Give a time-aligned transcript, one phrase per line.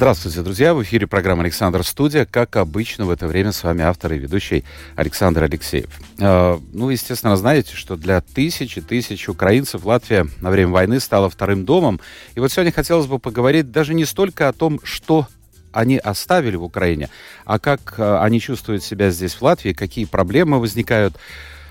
[0.00, 0.72] Здравствуйте, друзья!
[0.72, 2.24] В эфире программа «Александр Студия».
[2.24, 4.64] Как обычно, в это время с вами автор и ведущий
[4.96, 5.90] Александр Алексеев.
[6.18, 11.28] Э, ну, естественно, знаете, что для тысяч и тысяч украинцев Латвия на время войны стала
[11.28, 12.00] вторым домом.
[12.34, 15.28] И вот сегодня хотелось бы поговорить даже не столько о том, что
[15.70, 17.10] они оставили в Украине,
[17.44, 21.14] а как э, они чувствуют себя здесь, в Латвии, какие проблемы возникают.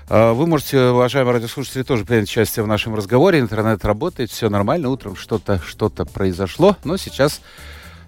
[0.08, 3.40] Э, вы можете, уважаемые радиослушатели, тоже принять участие в нашем разговоре.
[3.40, 4.88] Интернет работает, все нормально.
[4.88, 7.40] Утром что-то что произошло, но сейчас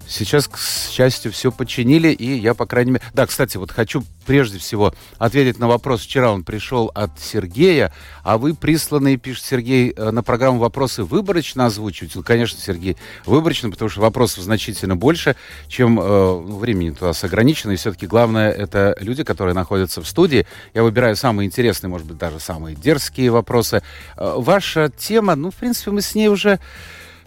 [0.07, 3.03] Сейчас, к счастью, все починили, и я, по крайней мере...
[3.13, 6.01] Да, кстати, вот хочу прежде всего ответить на вопрос.
[6.01, 11.65] Вчера он пришел от Сергея, а вы присланные, пишет Сергей, э, на программу «Вопросы» выборочно
[11.65, 12.17] озвучиваете?
[12.17, 15.35] Ну, конечно, Сергей, выборочно, потому что вопросов значительно больше,
[15.67, 20.07] чем э, ну, времени у нас ограничено, и все-таки главное, это люди, которые находятся в
[20.07, 20.45] студии.
[20.73, 23.81] Я выбираю самые интересные, может быть, даже самые дерзкие вопросы.
[24.17, 26.59] Э, ваша тема, ну, в принципе, мы с ней уже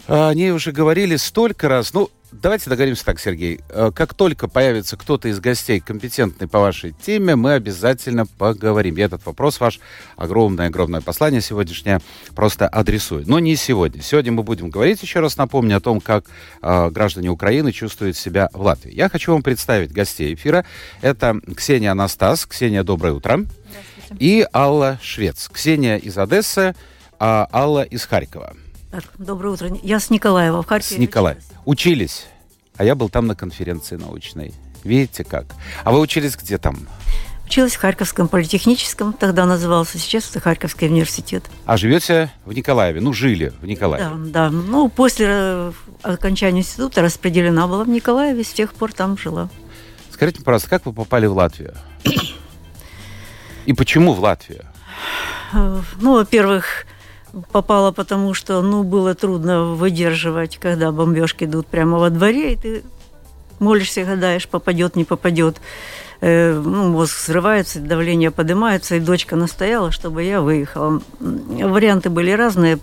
[0.07, 1.93] о ней уже говорили столько раз.
[1.93, 3.61] Ну, Давайте договоримся так, Сергей.
[3.69, 8.97] Э, как только появится кто-то из гостей компетентный по вашей теме, мы обязательно поговорим.
[8.97, 9.79] И этот вопрос ваш,
[10.17, 12.01] огромное-огромное послание сегодняшнее,
[12.35, 13.23] просто адресую.
[13.27, 14.01] Но не сегодня.
[14.01, 16.25] Сегодня мы будем говорить, еще раз напомню, о том, как
[16.61, 18.93] э, граждане Украины чувствуют себя в Латвии.
[18.93, 20.65] Я хочу вам представить гостей эфира.
[21.01, 22.45] Это Ксения Анастас.
[22.45, 23.45] Ксения, доброе утро.
[24.19, 25.49] И Алла Швец.
[25.51, 26.75] Ксения из Одессы,
[27.19, 28.53] а Алла из Харькова.
[28.97, 29.69] Так, доброе утро.
[29.83, 30.95] Я с Николаева в Харькове.
[30.95, 31.39] С Николаева.
[31.65, 32.25] Учились.
[32.77, 34.55] А я был там на конференции научной.
[34.83, 35.45] Видите как?
[35.83, 36.87] А вы учились где там?
[37.45, 41.43] Училась в Харьковском политехническом, тогда назывался, сейчас это Харьковский университет.
[41.67, 42.99] А живете в Николаеве?
[42.99, 44.09] Ну, жили в Николаеве.
[44.09, 44.49] Да, да.
[44.49, 49.47] Ну, после э, окончания института распределена была в Николаеве, с тех пор там жила.
[50.09, 51.75] Скажите, пожалуйста, как вы попали в Латвию?
[53.67, 54.65] И почему в Латвию?
[55.53, 56.87] Э, ну, во-первых,
[57.51, 62.83] попала, потому что, ну, было трудно выдерживать, когда бомбежки идут прямо во дворе, и ты
[63.59, 65.59] молишься, гадаешь, попадет, не попадет.
[66.21, 71.01] Э, ну, мозг взрывается, давление поднимается, и дочка настояла, чтобы я выехала.
[71.19, 72.79] Варианты были разные.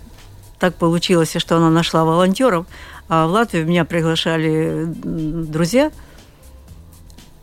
[0.59, 2.65] Так получилось, что она нашла волонтеров,
[3.09, 5.91] а в Латвию меня приглашали друзья.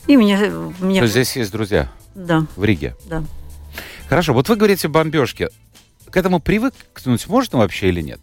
[0.06, 0.38] И меня...
[0.80, 1.02] меня...
[1.02, 1.88] То здесь есть друзья?
[2.14, 2.46] Да.
[2.56, 2.96] В Риге?
[3.04, 3.22] Да.
[4.08, 5.48] Хорошо, вот вы говорите бомбежки
[6.12, 8.20] к этому привыкнуть можно вообще или нет?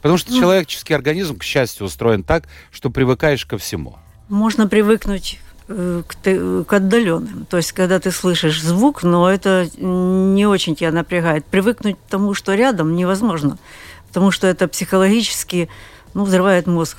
[0.00, 3.96] Потому что ну, человеческий организм, к счастью, устроен так, что привыкаешь ко всему.
[4.28, 7.46] Можно привыкнуть э, к, к отдаленным.
[7.46, 11.44] То есть, когда ты слышишь звук, но это не очень тебя напрягает.
[11.46, 13.58] Привыкнуть к тому, что рядом, невозможно.
[14.08, 15.68] Потому что это психологически
[16.12, 16.98] ну, взрывает мозг.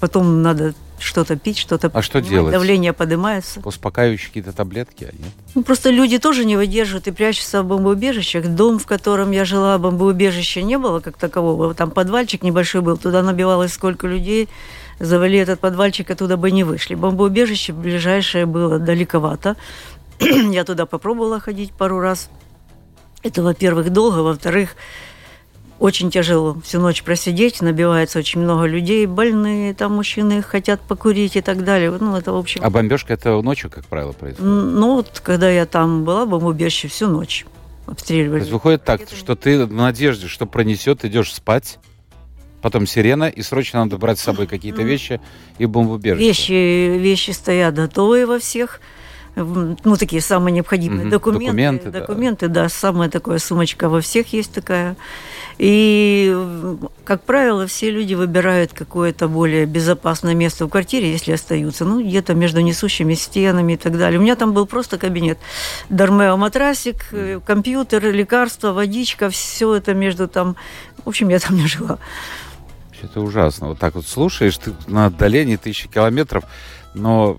[0.00, 2.52] Потом надо что-то пить, что-то А что делать?
[2.52, 3.60] Давление поднимается.
[3.64, 5.32] Успокаивающие какие-то таблетки, а нет?
[5.54, 8.46] Ну, просто люди тоже не выдерживают и прячутся в бомбоубежищах.
[8.48, 11.74] Дом, в котором я жила, бомбоубежища не было как такового.
[11.74, 14.48] Там подвальчик небольшой был, туда набивалось сколько людей.
[14.98, 16.94] Завали этот подвальчик, оттуда бы не вышли.
[16.94, 19.56] Бомбоубежище ближайшее было далековато.
[20.20, 22.28] я туда попробовала ходить пару раз.
[23.22, 24.76] Это, во-первых, долго, во-вторых,
[25.80, 31.40] очень тяжело всю ночь просидеть, набивается очень много людей, больные, там мужчины хотят покурить и
[31.40, 31.90] так далее.
[31.90, 32.60] Ну, это, в общем...
[32.62, 34.46] А бомбежка это ночью, как правило, происходит?
[34.46, 37.46] Ну, вот, когда я там была, бомбоубежище всю ночь
[37.86, 38.40] обстреливали.
[38.40, 39.16] То есть выходит так, это...
[39.16, 41.78] что ты в надежде, что пронесет, идешь спать,
[42.60, 45.18] потом сирена, и срочно надо брать с собой какие-то вещи
[45.56, 46.26] и бомбоубежище.
[46.26, 48.80] Вещи, вещи стоят готовые во всех
[49.36, 51.10] ну, такие самые необходимые угу.
[51.10, 51.46] документы.
[51.46, 52.62] Документы, документы да.
[52.62, 54.96] да, самая такая сумочка во всех есть такая.
[55.58, 56.36] И,
[57.04, 62.34] как правило, все люди выбирают какое-то более безопасное место в квартире, если остаются, ну, где-то
[62.34, 64.18] между несущими стенами и так далее.
[64.18, 65.38] У меня там был просто кабинет.
[65.90, 70.56] Дармео матрасик, э, компьютер, лекарства, водичка, все это между там...
[71.04, 71.98] В общем, я там не жила.
[73.02, 73.68] Это ужасно.
[73.68, 76.44] Вот так вот слушаешь, ты на отдалении тысячи километров,
[76.94, 77.38] но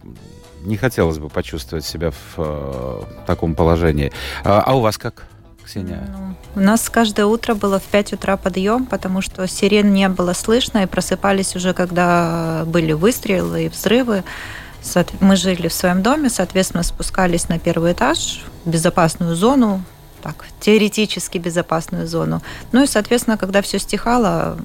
[0.63, 4.11] не хотелось бы почувствовать себя в э, таком положении.
[4.43, 5.27] А, а у вас как?
[5.63, 6.07] Ксения?
[6.11, 10.33] Ну, у нас каждое утро было в 5 утра подъем, потому что сирен не было
[10.33, 14.23] слышно, и просыпались уже, когда были выстрелы и взрывы.
[15.19, 19.83] Мы жили в своем доме, соответственно, спускались на первый этаж, в безопасную зону,
[20.23, 22.41] так, теоретически безопасную зону.
[22.71, 24.57] Ну и, соответственно, когда все стихало,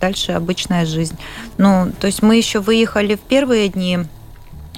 [0.00, 1.18] дальше обычная жизнь.
[1.58, 4.00] Ну, то есть мы еще выехали в первые дни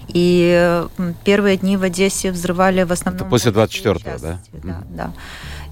[0.09, 0.85] и
[1.25, 3.23] первые дни в Одессе взрывали в основном...
[3.23, 4.39] Это после 24-го, да?
[4.63, 5.13] Да, да.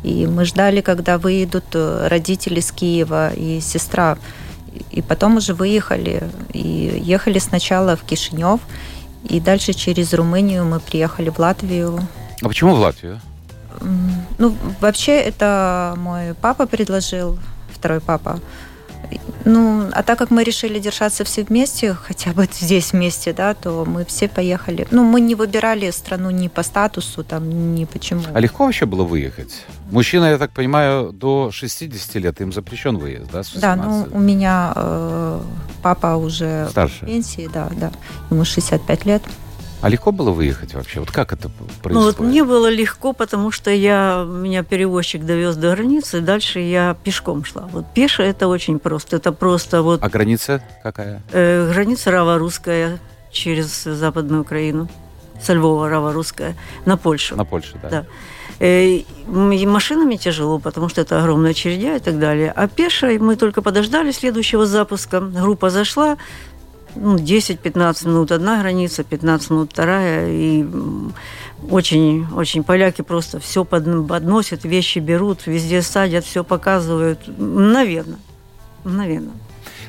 [0.02, 4.18] И мы ждали, когда выедут э, родители с Киева и сестра.
[4.90, 6.28] И потом уже выехали.
[6.52, 8.60] И ехали сначала в Кишинев,
[9.28, 12.00] и дальше через Румынию мы приехали в Латвию.
[12.42, 13.20] А почему в Латвию?
[14.38, 17.38] Ну, вообще, это мой папа предложил,
[17.72, 18.40] второй папа.
[19.44, 23.84] Ну, а так как мы решили держаться все вместе, хотя бы здесь вместе, да, то
[23.84, 24.86] мы все поехали.
[24.90, 28.22] Ну, мы не выбирали страну ни по статусу, там, ни почему.
[28.32, 29.64] А легко вообще было выехать?
[29.90, 33.42] Мужчина, я так понимаю, до 60 лет им запрещен выезд, да?
[33.54, 35.40] Да, ну, у меня э,
[35.82, 37.04] папа уже Старше.
[37.04, 37.92] в пенсии, да, да,
[38.30, 39.22] ему 65 лет.
[39.84, 41.00] А легко было выехать вообще?
[41.00, 41.50] Вот как это
[41.82, 41.92] происходит?
[41.92, 46.96] Ну вот мне было легко, потому что я, меня перевозчик довез до границы, дальше я
[47.04, 47.68] пешком шла.
[47.70, 49.16] Вот пеше это очень просто.
[49.16, 50.02] Это просто вот...
[50.02, 51.20] А граница какая?
[51.32, 52.98] Э, граница Рава-Русская
[53.30, 54.88] через Западную Украину.
[55.42, 57.36] Со Львова Рава-Русская на Польшу.
[57.36, 57.90] На Польшу, да.
[57.90, 58.06] да.
[58.60, 62.50] Э, и машинами тяжело, потому что это огромная очередя и так далее.
[62.56, 65.20] А пешей мы только подождали следующего запуска.
[65.20, 66.16] Группа зашла,
[66.94, 70.28] ну, 10-15 минут одна граница, 15 минут вторая.
[70.30, 70.66] И
[71.70, 77.20] очень, очень поляки просто все подносят, вещи берут, везде садят, все показывают.
[77.38, 78.18] Наверное.
[78.84, 79.34] Наверное.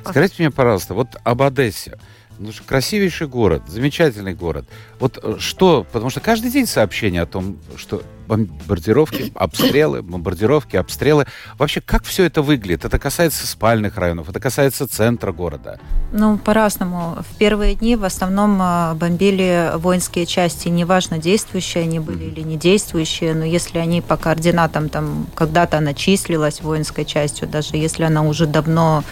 [0.07, 1.97] Скажите мне, пожалуйста, вот об Одессе.
[2.37, 4.65] Ну, красивейший город, замечательный город.
[4.99, 11.25] Вот э, что, потому что каждый день сообщения о том, что бомбардировки, обстрелы, бомбардировки, обстрелы.
[11.57, 12.85] Вообще, как все это выглядит?
[12.85, 15.79] Это касается спальных районов, это касается центра города.
[16.11, 17.17] Ну, по-разному.
[17.29, 22.31] В первые дни в основном а, бомбили воинские части, неважно, действующие они были mm-hmm.
[22.31, 27.77] или не действующие, но если они по координатам там когда-то она числилась воинской частью, даже
[27.77, 29.03] если она уже давно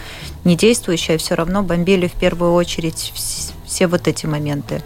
[0.44, 3.14] не действующая, все равно бомбили в первую очередь
[3.66, 4.84] все вот эти моменты.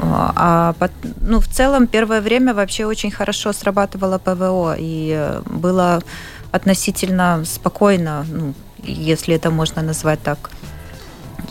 [0.00, 0.74] А
[1.20, 6.00] ну, в целом первое время вообще очень хорошо срабатывало ПВО, и было
[6.52, 10.50] относительно спокойно, ну, если это можно назвать так.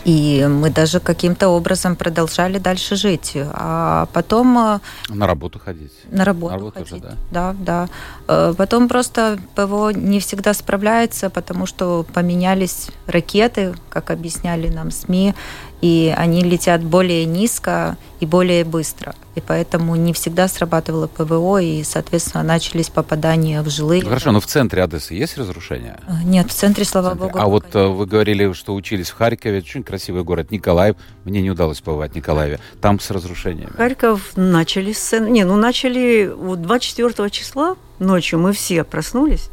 [0.04, 3.32] И мы даже каким-то образом продолжали дальше жить.
[3.34, 4.58] А потом...
[4.58, 5.92] Э, на работу ходить.
[6.10, 6.92] На работу, на работу ходить.
[6.92, 7.16] Уже, да.
[7.30, 7.88] да, да.
[8.28, 15.34] Э, потом просто ПВО не всегда справляется, потому что поменялись ракеты, как объясняли нам СМИ,
[15.80, 19.14] и они летят более низко и более быстро.
[19.36, 24.02] И поэтому не всегда срабатывало ПВО, и, соответственно, начались попадания в жилые.
[24.02, 26.00] Ну, хорошо, но в центре Одессы есть разрушения?
[26.08, 27.26] Э, нет, в центре, слава в центре.
[27.28, 27.38] богу.
[27.38, 27.74] А вот нет.
[27.74, 30.96] вы говорили, что учились в Харькове, очень красивый город, Николаев.
[31.24, 32.58] Мне не удалось побывать в Николаеве.
[32.80, 33.70] Там с разрушениями.
[33.76, 35.18] Харьков начали с...
[35.20, 39.50] Не, ну начали 24 числа ночью мы все проснулись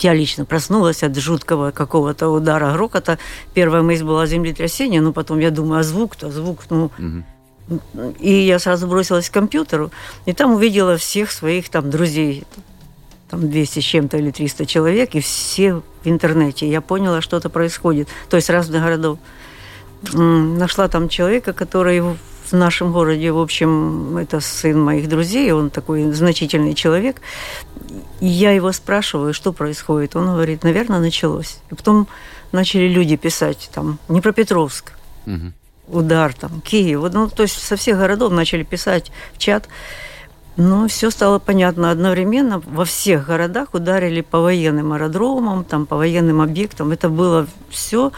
[0.00, 3.18] я лично проснулась от жуткого какого-то удара грохота.
[3.54, 6.90] Первая мысль была землетрясение, но потом я думаю, а звук-то, звук, ну...
[8.18, 9.92] И я сразу бросилась к компьютеру,
[10.26, 12.44] и там увидела всех своих там друзей,
[13.30, 16.68] там 200 с чем-то или 300 человек, и все в интернете.
[16.68, 19.18] Я поняла, что-то происходит, то есть разных городов.
[20.12, 22.02] Нашла там человека, который
[22.52, 27.20] в нашем городе, в общем, это сын моих друзей, он такой значительный человек.
[28.20, 30.14] И я его спрашиваю, что происходит.
[30.16, 31.58] Он говорит, наверное, началось.
[31.70, 32.06] И потом
[32.52, 34.92] начали люди писать, там, Днепропетровск,
[35.26, 35.52] угу.
[35.88, 37.00] удар, там, Киев.
[37.12, 39.68] Ну, то есть со всех городов начали писать в чат.
[40.56, 42.58] Но все стало понятно одновременно.
[42.58, 46.92] Во всех городах ударили по военным аэродромам, там, по военным объектам.
[46.92, 48.12] Это было все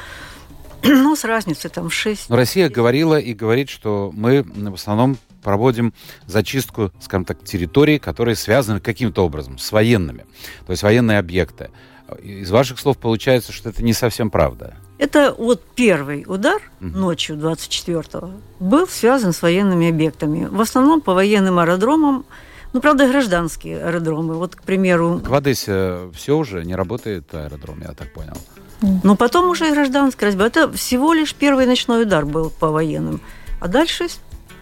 [0.88, 2.28] ну, с разницей там 6.
[2.28, 5.92] Но Россия говорила и говорит, что мы в основном проводим
[6.26, 10.24] зачистку, скажем так, территорий, которые связаны каким-то образом с военными,
[10.66, 11.70] то есть военные объекты.
[12.22, 14.74] Из ваших слов получается, что это не совсем правда.
[14.98, 20.46] Это вот первый удар ночью 24-го был связан с военными объектами.
[20.46, 22.26] В основном по военным аэродромам,
[22.72, 24.34] ну, правда, гражданские аэродромы.
[24.34, 25.20] Вот, к примеру...
[25.24, 28.36] В Одессе все уже не работает аэродром, я так понял.
[29.02, 30.60] Но потом уже гражданская разбивка.
[30.60, 33.20] Это всего лишь первый ночной удар был по военным.
[33.60, 34.08] А дальше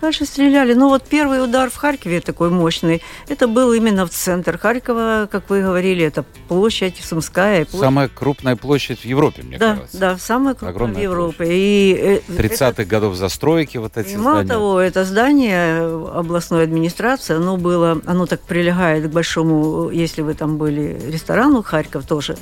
[0.03, 0.75] Дальше стреляли.
[0.75, 5.49] Ну вот первый удар в Харькове такой мощный, это был именно в центр Харькова, как
[5.49, 7.67] вы говорили, это площадь Сумская.
[7.67, 7.81] Площадь.
[7.81, 9.99] Самая крупная площадь в Европе, мне да, кажется.
[9.99, 11.47] Да, самая крупная Огромная в Европе.
[11.49, 14.25] И 30-х э, годов застройки вот эти и здания.
[14.25, 20.35] Мало того, это здание областной администрации, оно было, оно так прилегает к большому, если вы
[20.35, 22.37] там были, ресторану Харьков тоже.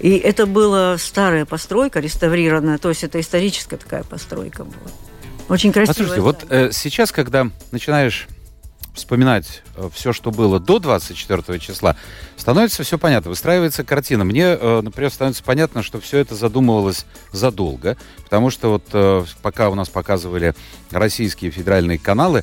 [0.00, 5.07] И это была старая постройка, реставрированная, то есть это историческая такая постройка была.
[5.48, 5.94] Очень красиво.
[5.94, 8.28] Послушайте, вот э, сейчас, когда начинаешь
[8.98, 11.96] вспоминать э, все, что было до 24 числа,
[12.36, 14.24] становится все понятно, выстраивается картина.
[14.24, 19.70] Мне, э, например, становится понятно, что все это задумывалось задолго, потому что вот э, пока
[19.70, 20.54] у нас показывали
[20.90, 22.42] российские федеральные каналы,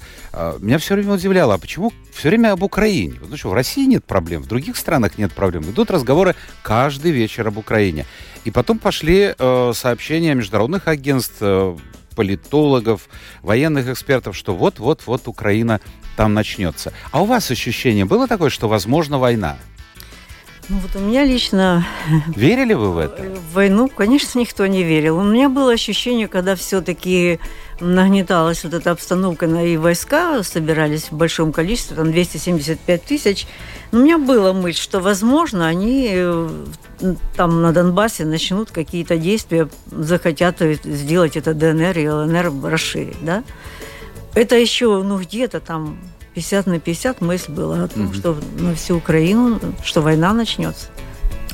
[0.59, 3.15] меня все время удивляло, а почему все время об Украине?
[3.27, 5.63] Ну что, в России нет проблем, в других странах нет проблем.
[5.63, 8.05] Идут разговоры каждый вечер об Украине.
[8.43, 9.33] И потом пошли
[9.73, 11.41] сообщения международных агентств,
[12.15, 13.09] политологов,
[13.41, 15.81] военных экспертов, что вот-вот-вот Украина
[16.15, 16.93] там начнется.
[17.11, 19.57] А у вас ощущение было такое, что возможно война?
[20.67, 21.85] Ну вот у меня лично...
[22.35, 23.23] Верили вы в это?
[23.23, 25.17] В войну, конечно, никто не верил.
[25.17, 27.39] У меня было ощущение, когда все-таки
[27.79, 33.47] нагнеталась вот эта обстановка, и войска собирались в большом количестве, там 275 тысяч.
[33.91, 36.49] У меня было мысль, что, возможно, они э,
[37.35, 43.43] там на Донбассе начнут какие-то действия, захотят сделать это ДНР и ЛНР расширить, да?
[44.33, 45.97] Это еще, ну, где-то там
[46.35, 48.13] 50 на 50 мысль была о том, угу.
[48.13, 50.87] что на всю Украину, что война начнется.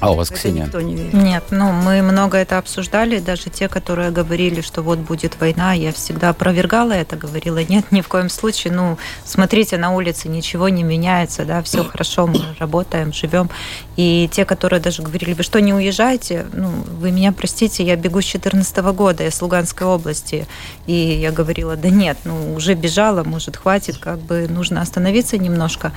[0.02, 0.66] А у вас, это Ксения?
[0.66, 1.14] Никто не верит.
[1.14, 5.92] Нет, ну мы много это обсуждали, даже те, которые говорили, что вот будет война, я
[5.92, 10.84] всегда опровергала это, говорила, нет, ни в коем случае, ну смотрите, на улице ничего не
[10.84, 13.50] меняется, да, все хорошо, мы работаем, живем.
[13.96, 16.48] И те, которые даже говорили, вы что, не уезжаете?
[16.52, 20.48] Ну, вы меня простите, я бегу с 14 года, я с Луганской области.
[20.88, 25.92] И я говорила, да нет, ну уже бежала, может, хватит, как бы нужно остановиться немножко.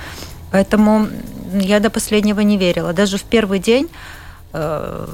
[0.51, 1.07] Поэтому
[1.53, 2.93] я до последнего не верила.
[2.93, 3.89] Даже в первый день
[4.53, 5.07] э,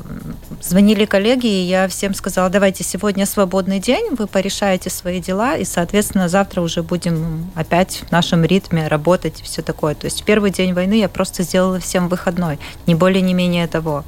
[0.61, 5.65] звонили коллеги, и я всем сказала, давайте сегодня свободный день, вы порешаете свои дела, и,
[5.65, 9.95] соответственно, завтра уже будем опять в нашем ритме работать и все такое.
[9.95, 13.67] То есть в первый день войны я просто сделала всем выходной, не более, не менее
[13.67, 14.03] того.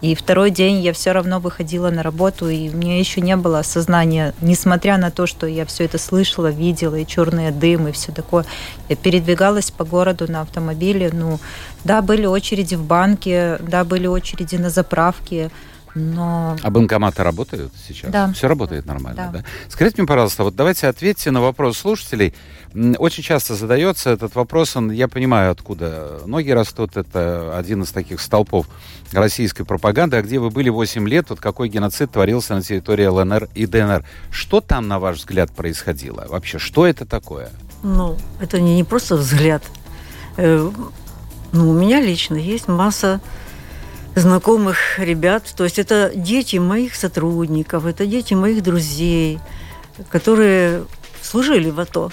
[0.00, 3.60] И второй день я все равно выходила на работу, и у меня еще не было
[3.60, 8.12] осознания, несмотря на то, что я все это слышала, видела, и черные дым, и все
[8.12, 8.44] такое.
[8.88, 11.10] Я передвигалась по городу на автомобиле.
[11.12, 11.38] Ну,
[11.84, 15.50] да, были очереди в банке, да, были очереди на заправке,
[15.94, 16.56] но...
[16.60, 18.10] А банкоматы работают сейчас?
[18.10, 18.32] Да.
[18.32, 19.38] Все работает нормально, да.
[19.38, 19.44] да?
[19.68, 22.34] Скажите мне, пожалуйста, вот давайте ответьте на вопрос слушателей.
[22.98, 28.20] Очень часто задается этот вопрос, он, я понимаю, откуда ноги растут, это один из таких
[28.20, 28.66] столпов
[29.12, 30.16] российской пропаганды.
[30.16, 34.04] А где вы были 8 лет, вот какой геноцид творился на территории ЛНР и ДНР?
[34.30, 36.26] Что там, на ваш взгляд, происходило?
[36.28, 37.50] Вообще, что это такое?
[37.84, 39.62] Ну, это не, не просто взгляд.
[40.36, 40.70] Э,
[41.52, 43.20] ну, у меня лично есть масса
[44.14, 45.52] знакомых ребят.
[45.56, 49.38] То есть это дети моих сотрудников, это дети моих друзей,
[50.10, 50.84] которые
[51.22, 52.10] служили в АТО.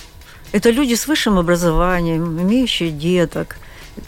[0.51, 3.57] Это люди с высшим образованием, имеющие деток,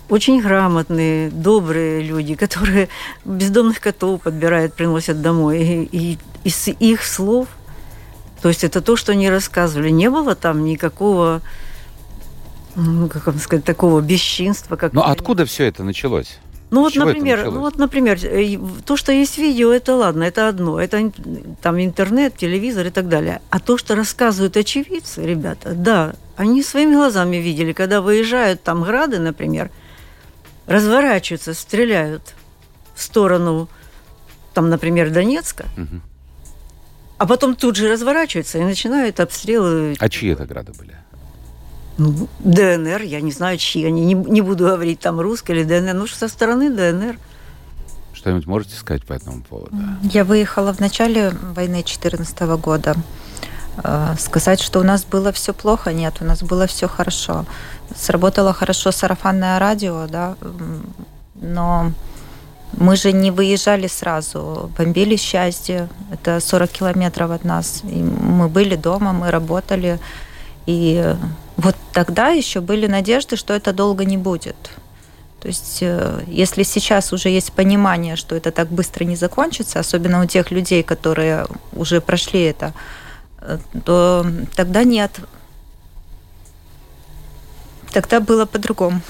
[0.10, 2.90] очень грамотные, добрые люди, которые
[3.26, 5.62] бездомных котов подбирают, приносят домой.
[5.62, 7.48] И, и из их слов,
[8.42, 11.42] то есть это то, что они рассказывали, не было там никакого
[12.76, 14.76] ну, как вам сказать, такого бесчинства.
[14.76, 14.94] Как...
[14.94, 16.40] Но откуда все это началось?
[16.74, 20.82] Ну вот, например, ну вот, например, э, то, что есть видео, это ладно, это одно,
[20.82, 21.12] это
[21.62, 23.42] там интернет, телевизор и так далее.
[23.52, 29.20] А то, что рассказывают очевидцы, ребята, да, они своими глазами видели, когда выезжают там грады,
[29.20, 29.70] например,
[30.66, 32.34] разворачиваются, стреляют
[32.96, 33.70] в сторону,
[34.56, 36.02] там, например, Донецка, угу.
[37.20, 39.96] а потом тут же разворачиваются и начинают обстрелы.
[40.00, 40.98] А чьи это грады были?
[41.98, 44.04] Ну, ДНР, я не знаю, чьи они.
[44.06, 47.18] Не, не буду говорить там русские или ДНР, ну, со стороны ДНР.
[48.14, 49.76] Что-нибудь можете сказать по этому поводу?
[50.02, 52.96] Я выехала в начале войны 2014 года.
[53.84, 57.46] Э, сказать, что у нас было все плохо, нет, у нас было все хорошо.
[57.96, 60.36] Сработало хорошо сарафанное радио, да,
[61.36, 61.92] но
[62.78, 67.82] мы же не выезжали сразу, бомбили счастье, это 40 километров от нас.
[67.84, 70.00] И мы были дома, мы работали,
[70.66, 71.16] и
[71.58, 74.56] вот тогда еще были надежды, что это долго не будет.
[75.40, 80.24] То есть, э, если сейчас уже есть понимание, что это так быстро не закончится, особенно
[80.24, 82.74] у тех людей, которые уже прошли это,
[83.42, 85.12] э, то тогда нет.
[87.92, 89.02] Тогда было по-другому.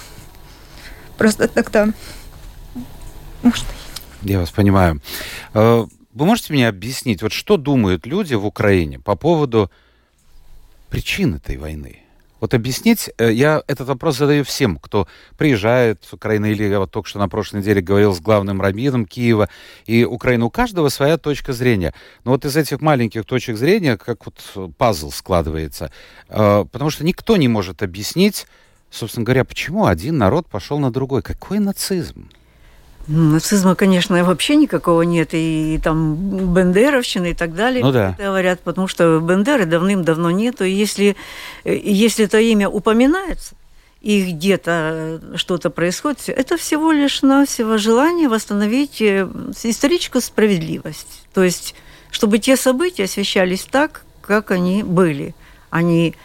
[1.18, 1.90] Просто тогда...
[3.44, 3.66] Может...
[4.24, 5.02] Я вас понимаю.
[5.54, 9.72] Э, вы можете мне объяснить, вот что думают люди в Украине по поводу
[10.90, 12.03] причин этой войны?
[12.44, 15.08] Вот объяснить, э, я этот вопрос задаю всем, кто
[15.38, 19.06] приезжает с Украины, или я вот только что на прошлой неделе говорил с главным раввином
[19.06, 19.48] Киева,
[19.86, 21.94] и Украина, у каждого своя точка зрения.
[22.26, 25.90] Но вот из этих маленьких точек зрения, как вот пазл складывается,
[26.28, 28.46] э, потому что никто не может объяснить,
[28.92, 31.22] собственно говоря, почему один народ пошел на другой.
[31.22, 32.28] Какой нацизм?
[33.08, 36.16] Нацизма, конечно, вообще никакого нет, и, и там
[36.54, 38.16] бендеровщины и так далее, ну, да.
[38.18, 41.18] говорят, потому что Бендеры давным-давно нету, и если,
[41.66, 43.56] если это имя упоминается,
[44.00, 49.28] и где-то что-то происходит, это всего лишь навсего желание восстановить э,
[49.64, 51.26] историческую справедливость.
[51.34, 51.74] То есть,
[52.12, 55.36] чтобы те события освещались так, как они были.
[55.70, 56.16] Они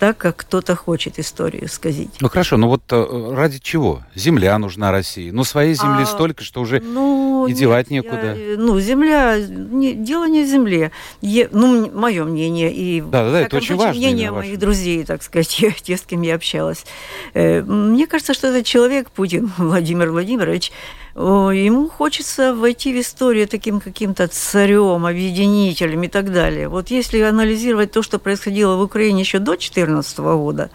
[0.00, 2.08] так, как кто-то хочет историю сказать.
[2.20, 4.02] Ну хорошо, но вот э, ради чего?
[4.14, 5.30] Земля нужна России.
[5.30, 8.34] Ну, своей земли а, столько, что уже ну, и девать нет, некуда.
[8.34, 10.90] Я, ну, земля, не, дело не в земле.
[11.20, 15.22] Е, ну, мое мнение и да, да, да, это очень важно, мнение моих друзей, так
[15.22, 15.48] сказать,
[15.82, 16.86] те, с кем я общалась.
[17.34, 20.72] Э, мне кажется, что этот человек, Путин Владимир Владимирович,
[21.14, 26.68] ему хочется войти в историю таким каким-то царем, объединителем и так далее.
[26.68, 30.70] Вот если анализировать то, что происходило в Украине еще до 2014 года,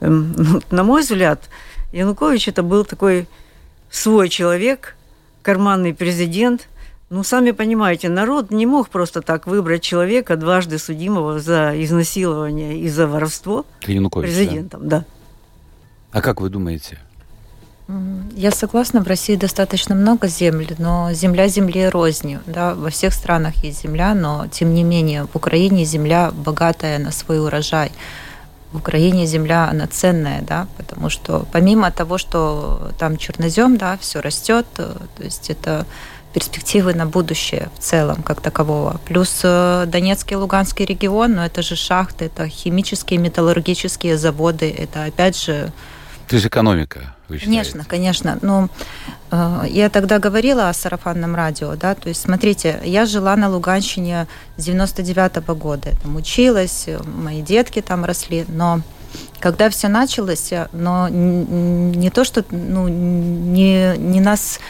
[0.00, 1.48] эм, на мой взгляд,
[1.92, 3.28] Янукович это был такой
[3.90, 4.96] свой человек,
[5.42, 6.68] карманный президент.
[7.08, 12.88] Ну, сами понимаете, народ не мог просто так выбрать человека, дважды судимого за изнасилование и
[12.88, 14.88] за воровство Янукович, президентом.
[14.88, 14.98] Да.
[15.00, 15.04] да.
[16.12, 17.00] А как вы думаете?
[18.34, 22.40] Я согласна, в России достаточно много земли, но земля земле рознью.
[22.46, 22.74] Да?
[22.74, 27.40] Во всех странах есть земля, но тем не менее в Украине земля богатая на свой
[27.40, 27.92] урожай.
[28.72, 34.20] В Украине земля, она ценная, да, потому что помимо того, что там чернозем, да, все
[34.20, 35.86] растет, э, то есть это
[36.32, 39.00] перспективы на будущее в целом как такового.
[39.06, 45.02] Плюс э, Донецкий и Луганский регион, но это же шахты, это химические, металлургические заводы, это
[45.02, 45.72] опять же
[46.30, 47.72] то есть экономика, вы считаете?
[47.72, 48.38] Конечно, конечно.
[48.42, 48.68] Но
[49.30, 54.26] э, я тогда говорила о сарафанном радио, да, то есть, смотрите, я жила на Луганщине
[54.56, 58.80] с 99 -го года, там училась, мои детки там росли, но
[59.40, 64.60] когда все началось, э, но не то, что ну, не, не нас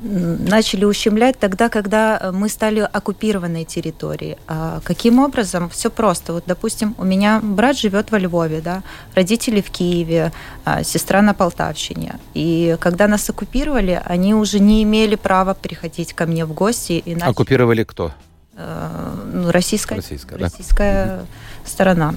[0.00, 4.36] начали ущемлять тогда, когда э, мы стали оккупированной территорией.
[4.46, 5.68] А каким образом?
[5.68, 6.32] Все просто.
[6.32, 8.82] Вот, допустим, у меня брат живет во Львове, да,
[9.14, 10.32] родители в Киеве,
[10.64, 12.18] а сестра на Полтавщине.
[12.34, 16.92] И когда нас оккупировали, они уже не имели права приходить ко мне в гости.
[17.04, 17.30] И начали...
[17.30, 18.12] Оккупировали кто?
[18.56, 20.44] Э, ну, российская, российская, да?
[20.44, 21.26] российская
[21.64, 22.14] сторона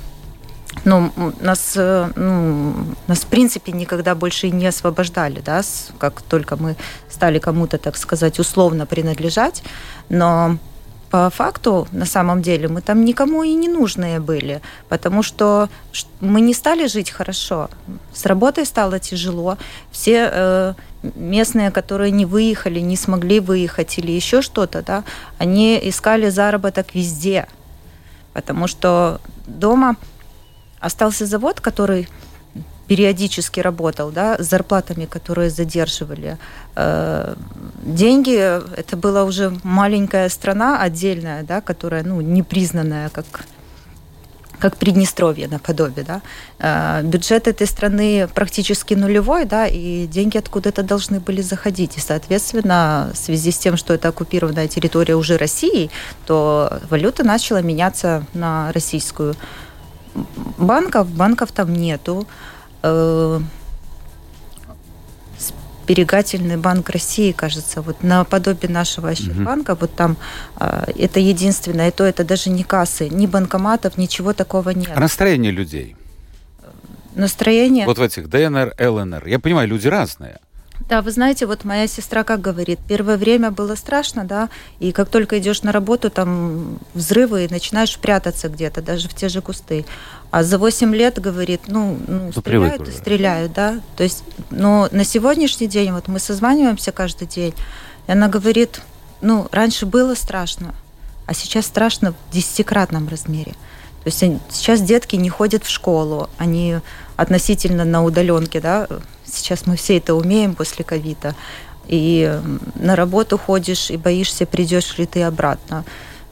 [0.86, 1.12] ну,
[1.42, 2.74] нас, э, ну,
[3.08, 5.62] нас, в принципе, никогда больше не освобождали, да,
[5.98, 6.76] как только мы
[7.10, 9.64] стали кому-то, так сказать, условно принадлежать,
[10.10, 10.58] но
[11.12, 15.68] по факту, на самом деле, мы там никому и не нужные были, потому что
[16.22, 17.70] мы не стали жить хорошо.
[18.14, 19.58] С работой стало тяжело.
[19.92, 20.74] Все э,
[21.16, 25.04] местные, которые не выехали, не смогли выехать или еще что-то, да,
[25.38, 27.46] они искали заработок везде,
[28.34, 29.98] потому что дома
[30.82, 32.08] Остался завод, который
[32.88, 36.38] периодически работал, да, с зарплатами, которые задерживали.
[36.76, 37.36] Э,
[37.84, 43.26] деньги, это была уже маленькая страна отдельная, да, которая, ну, непризнанная как
[44.62, 46.22] как Приднестровье наподобие, да.
[46.60, 51.98] Э, бюджет этой страны практически нулевой, да, и деньги откуда-то должны были заходить.
[51.98, 55.90] И, соответственно, в связи с тем, что это оккупированная территория уже России,
[56.26, 59.36] то валюта начала меняться на российскую
[60.58, 62.28] банков, банков там нету.
[62.84, 63.40] Э,
[65.84, 69.14] сберегательный банк России, кажется, вот наподобие нашего угу.
[69.82, 70.18] вот там
[70.60, 74.92] э, это единственное, и то это даже не кассы, ни банкоматов, ничего такого нет.
[74.96, 75.96] А настроение людей?
[77.16, 77.86] Настроение?
[77.86, 79.28] Вот в этих ДНР, ЛНР.
[79.28, 80.40] Я понимаю, люди разные.
[80.90, 85.10] Да, вы знаете, вот моя сестра как говорит, первое время было страшно, да, и как
[85.10, 89.86] только идешь на работу, там взрывы, и начинаешь прятаться где-то, даже в те же кусты.
[90.32, 93.80] А за 8 лет, говорит, ну, ну, ну стреляют и стреляют, да.
[93.96, 97.54] То есть, но на сегодняшний день, вот мы созваниваемся каждый день,
[98.08, 98.82] и она говорит,
[99.22, 100.74] ну, раньше было страшно,
[101.26, 103.54] а сейчас страшно в десятикратном размере.
[104.04, 106.78] То есть сейчас детки не ходят в школу, они
[107.18, 108.88] относительно на удаленке, да,
[109.32, 111.36] Сейчас мы все это умеем после ковида.
[111.88, 112.40] И
[112.76, 115.84] на работу ходишь и боишься, придешь ли ты обратно.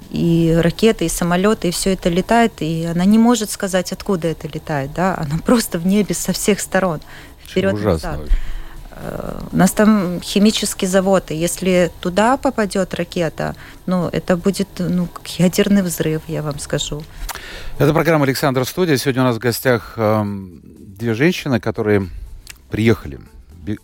[0.09, 4.47] И ракеты, и самолеты, и все это летает, и она не может сказать, откуда это
[4.47, 6.99] летает, да, она просто в небе со всех сторон,
[7.45, 8.21] вперед назад.
[8.91, 15.07] Э, у нас там химический завод, и если туда попадет ракета, ну, это будет ну,
[15.38, 17.03] ядерный взрыв, я вам скажу.
[17.77, 18.97] Это программа «Александр Студия».
[18.97, 22.09] Сегодня у нас в гостях э, две женщины, которые
[22.69, 23.19] приехали,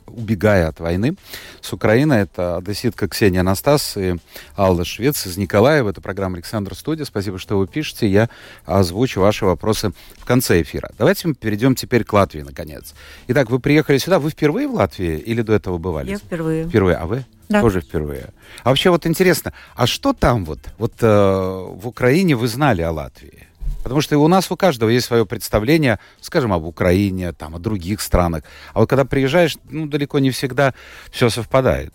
[0.08, 1.16] убегая от войны
[1.62, 2.14] с Украины.
[2.14, 4.16] Это одесситка Ксения Анастас и
[4.58, 5.90] Алла Швец из Николаева.
[5.90, 7.06] Это программа «Александр Студия».
[7.06, 8.08] Спасибо, что вы пишете.
[8.08, 8.30] Я
[8.66, 10.90] озвучу ваши вопросы в конце эфира.
[10.98, 12.94] Давайте мы перейдем теперь к Латвии, наконец.
[13.28, 14.20] Итак, вы приехали сюда.
[14.20, 16.12] Вы впервые в Латвии или до этого бывали?
[16.12, 16.68] Я впервые.
[16.68, 16.96] Впервые.
[16.98, 17.26] А вы?
[17.50, 17.62] Да.
[17.62, 18.30] Тоже впервые.
[18.64, 20.60] А вообще вот интересно, а что там вот?
[20.80, 23.45] Вот э, в Украине вы знали о Латвии?
[23.86, 28.02] Потому что у нас у каждого есть свое представление, скажем, об Украине, там, о других
[28.02, 28.42] странах.
[28.74, 30.74] А вот когда приезжаешь, ну, далеко не всегда
[31.12, 31.94] все совпадает.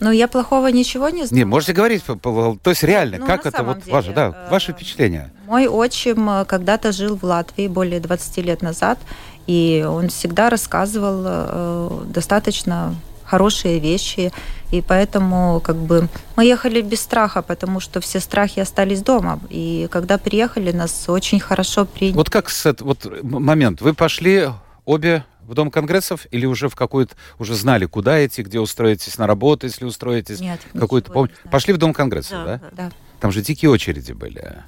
[0.00, 1.38] Ну, я плохого ничего не знаю.
[1.38, 4.72] Не, можете говорить, то есть реально, Ну, как это вот деле, ваше, да, э, ваше
[4.72, 5.30] впечатление?
[5.46, 8.98] Мой отчим э, когда-то жил в Латвии более 20 лет назад,
[9.46, 12.96] и он всегда рассказывал э, достаточно
[13.28, 14.32] хорошие вещи,
[14.70, 19.88] и поэтому как бы мы ехали без страха, потому что все страхи остались дома, и
[19.90, 22.16] когда приехали, нас очень хорошо приняли.
[22.16, 24.48] Вот как с эт- вот момент, вы пошли
[24.84, 29.26] обе в Дом конгрессов или уже в какую-то, уже знали, куда идти, где устроитесь на
[29.26, 31.30] работу, если устроитесь, Нет, какую-то помощь?
[31.44, 31.50] не.
[31.50, 32.60] Пошли в Дом конгрессов, да?
[32.72, 32.90] Да.
[33.20, 34.62] Там же дикие очереди были.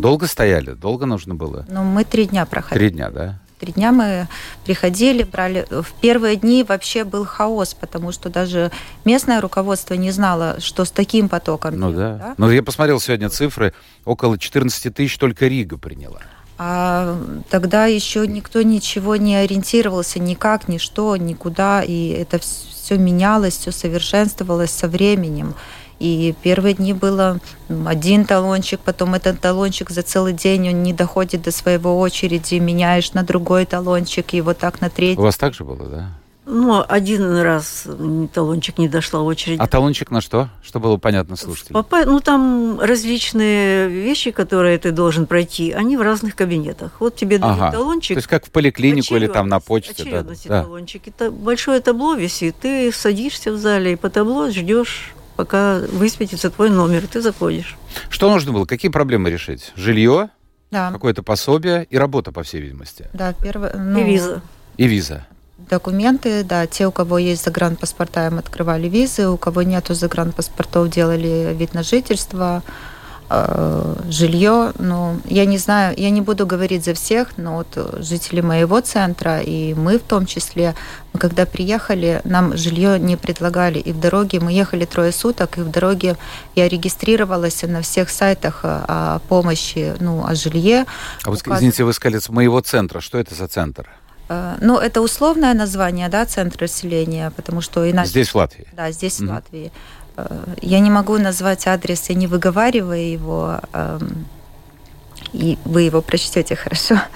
[0.00, 0.72] Долго стояли?
[0.72, 1.64] Долго нужно было?
[1.68, 2.78] Но мы три дня проходили.
[2.88, 3.40] Три дня, да?
[3.64, 4.28] Три дня мы
[4.66, 5.66] приходили, брали.
[5.70, 8.70] В первые дни вообще был хаос, потому что даже
[9.06, 11.78] местное руководство не знало, что с таким потоком.
[11.80, 12.34] Ну делать, да.
[12.36, 13.72] Но я посмотрел сегодня цифры,
[14.04, 16.20] около 14 тысяч только Рига приняла.
[16.58, 23.56] А тогда еще никто ничего не ориентировался, никак, ни что, никуда, и это все менялось,
[23.56, 25.54] все совершенствовалось со временем.
[26.00, 27.38] И первые дни было
[27.86, 33.12] один талончик, потом этот талончик за целый день он не доходит до своего очереди, меняешь
[33.12, 35.20] на другой талончик, и вот так на У третий.
[35.20, 36.10] вас так же было, да?
[36.46, 37.86] Ну, один раз
[38.34, 39.58] талончик не дошла очередь.
[39.58, 40.50] А талончик на что?
[40.62, 41.82] Что было понятно слушателям?
[41.82, 46.92] Попа- Ну, там различные вещи, которые ты должен пройти, они в разных кабинетах.
[47.00, 47.72] Вот тебе дают Ага.
[47.72, 48.16] талончик.
[48.16, 49.94] То есть как в поликлинику или там на почте.
[49.96, 50.62] да, очередности да.
[50.64, 51.08] талончик.
[51.08, 52.56] Это большое табло висит.
[52.60, 57.76] Ты садишься в зале и по табло ждешь, пока высветится твой номер, и ты заходишь.
[58.08, 58.64] Что нужно было?
[58.66, 59.72] Какие проблемы решить?
[59.76, 60.30] Жилье,
[60.70, 63.08] Да, какое-то пособие и работа, по всей видимости.
[63.12, 63.74] да, первое.
[63.74, 64.42] ну, И виза.
[64.76, 65.26] И виза.
[65.70, 71.54] Документы, да, те, у кого есть загранпаспорта, им открывали визы, у кого нету загранпаспортов, делали
[71.56, 72.62] вид на жительство,
[74.08, 74.72] жилье.
[74.78, 78.80] Ну, я не знаю, я не буду говорить за всех, но вот э, жители моего
[78.80, 80.74] центра и мы в том числе,
[81.12, 83.78] мы когда приехали, нам жилье не предлагали.
[83.78, 86.16] И в дороге мы ехали трое суток, и в дороге
[86.54, 90.84] я регистрировалась на всех сайтах э, о помощи, ну, о жилье.
[91.24, 93.00] А вы, Указано- извините, вы сказали, с моего центра.
[93.00, 93.88] Что это за центр?
[94.28, 98.10] Э, Ну, это условное название, да, центр расселения, потому что иначе...
[98.10, 98.66] Здесь, в Латвии.
[98.72, 99.28] Да, здесь, Мгм.
[99.28, 99.72] в Латвии.
[100.16, 104.26] Э, Я не могу назвать адрес, я не выговариваю его, эм,
[105.32, 107.00] и вы его прочтете хорошо.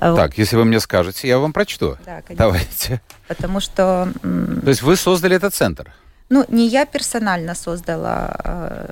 [0.00, 1.96] Так, если вы мне скажете, я вам прочту.
[2.06, 2.36] Да, конечно.
[2.36, 3.00] Давайте.
[3.26, 5.92] Потому что, То есть вы создали этот центр?
[6.30, 8.90] ну, не я персонально создала, э,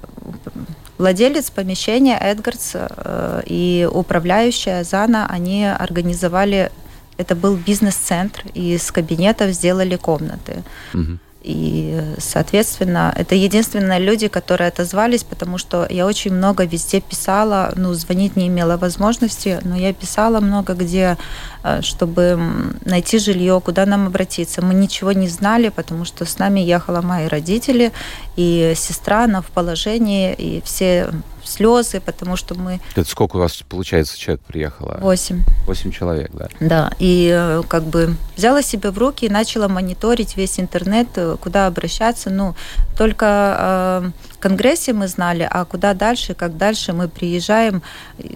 [0.99, 6.70] владелец помещения Эдгардс э, и управляющая Зана, они организовали,
[7.18, 10.64] это был бизнес-центр, и из кабинетов сделали комнаты.
[10.92, 11.20] Мгм.
[11.46, 17.94] И, соответственно, это единственные люди, которые отозвались, потому что я очень много везде писала, ну,
[17.94, 21.16] звонить не имела возможности, но я писала много где,
[21.62, 22.37] э, чтобы
[22.85, 24.61] найти жилье, куда нам обратиться.
[24.61, 27.92] Мы ничего не знали, потому что с нами ехала мои родители
[28.35, 31.12] и сестра, она в положении, и все
[31.57, 34.99] слезы, потому что мы Это сколько у вас, получается, человек приехало?
[35.01, 35.42] восемь.
[35.66, 36.49] Восемь человек, да.
[36.61, 41.37] Да, и э, как бы взяла себя в руки и начала мониторить весь интернет, э,
[41.40, 42.31] куда обращаться.
[42.31, 42.55] Ну,
[42.97, 47.83] только э, в Конгрессе мы знали, а куда дальше, как дальше мы приезжаем,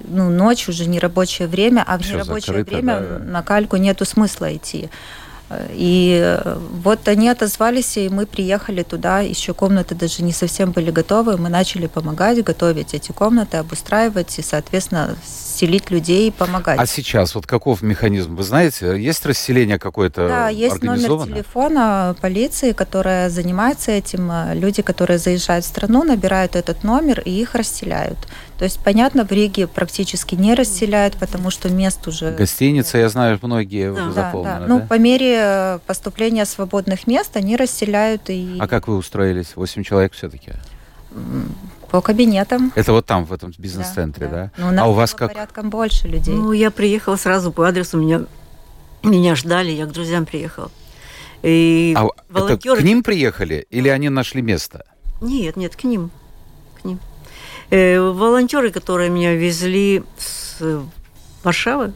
[0.09, 3.19] ну, ночь уже не рабочее время, а в Всё нерабочее закрыто, время да.
[3.19, 4.91] на кальку нету смысла идти.
[5.73, 9.21] И э, вот они отозвались, и мы приехали туда.
[9.21, 11.37] Еще комнаты даже не совсем были готовы.
[11.37, 16.79] Мы начали помогать, готовить эти комнаты, обустраивать и, соответственно, селить людей и помогать.
[16.79, 18.37] А сейчас вот каков механизм?
[18.37, 24.31] Вы знаете, есть расселение какое-то Да, есть номер телефона полиции, которая занимается этим.
[24.53, 28.19] Люди, которые заезжают в страну, набирают этот номер и их расселяют.
[28.61, 32.33] То есть, понятно, в Риге практически не расселяют, потому что мест уже...
[32.33, 33.93] Гостиница, я знаю, многие Да.
[33.93, 34.27] уже Да, да.
[34.27, 34.87] заполнены, Ну, да?
[34.87, 39.57] по мере э, поступления свободных мест они расселяют и А как вы устроились?
[39.57, 40.53] Восемь человек все-таки?
[41.91, 42.71] по кабинетам.
[42.75, 44.51] Это вот там, в этом бизнес-центре, да?
[44.59, 45.33] Ну, у нас а у вас как?
[45.33, 46.35] порядком больше людей.
[46.35, 48.27] Ну, я приехала сразу по адресу, меня,
[49.03, 50.71] меня ждали, я к друзьям приехала.
[51.43, 52.77] И А это волонтеры...
[52.83, 54.85] к ним приехали или они нашли место?
[55.23, 56.11] Нет, нет, к ним.
[56.81, 57.01] К ним.
[57.71, 60.61] Э, волонтеры, которые меня везли с
[61.45, 61.93] Варшавы,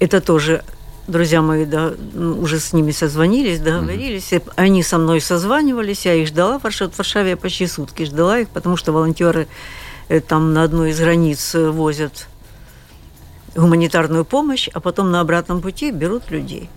[0.00, 0.64] это тоже
[1.06, 4.32] друзья мои, да, ну, уже с ними созвонились, договорились.
[4.32, 6.90] И Они со мной созванивались, я их ждала в Варшаве.
[6.90, 9.46] В Варшаве я почти сутки ждала их, потому что волонтеры
[10.08, 12.26] э, там на одной из границ э, возят
[13.54, 16.68] гуманитарную помощь, а потом на обратном пути берут людей.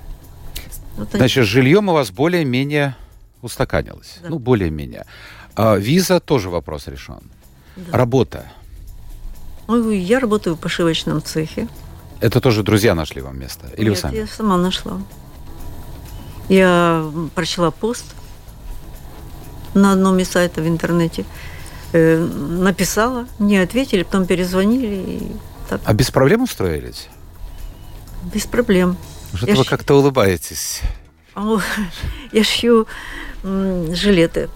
[0.96, 1.20] Вот они.
[1.20, 2.96] Значит, жильем у вас более-менее
[3.42, 4.20] устаканилось.
[4.22, 4.30] Да.
[4.30, 5.06] Ну, более-менее.
[5.56, 7.22] А, виза тоже вопрос решен.
[7.78, 7.98] Да.
[7.98, 8.46] Работа.
[9.68, 11.68] Ну, я работаю в пошивочном цехе.
[12.20, 13.68] Это тоже друзья нашли вам место?
[13.78, 14.16] Или Нет, вы сами?
[14.16, 15.00] я сама нашла.
[16.50, 18.06] Я прочла пост
[19.74, 21.26] на одном из сайтов в интернете.
[21.94, 24.96] Э, написала, мне ответили, потом перезвонили.
[24.96, 25.32] И
[25.70, 27.08] так, А без проблем устроились?
[28.34, 28.98] без проблем.
[29.34, 30.82] Что-то вы щ- как-то улыбаетесь.
[32.32, 32.88] Я шью
[33.44, 34.50] жилеты.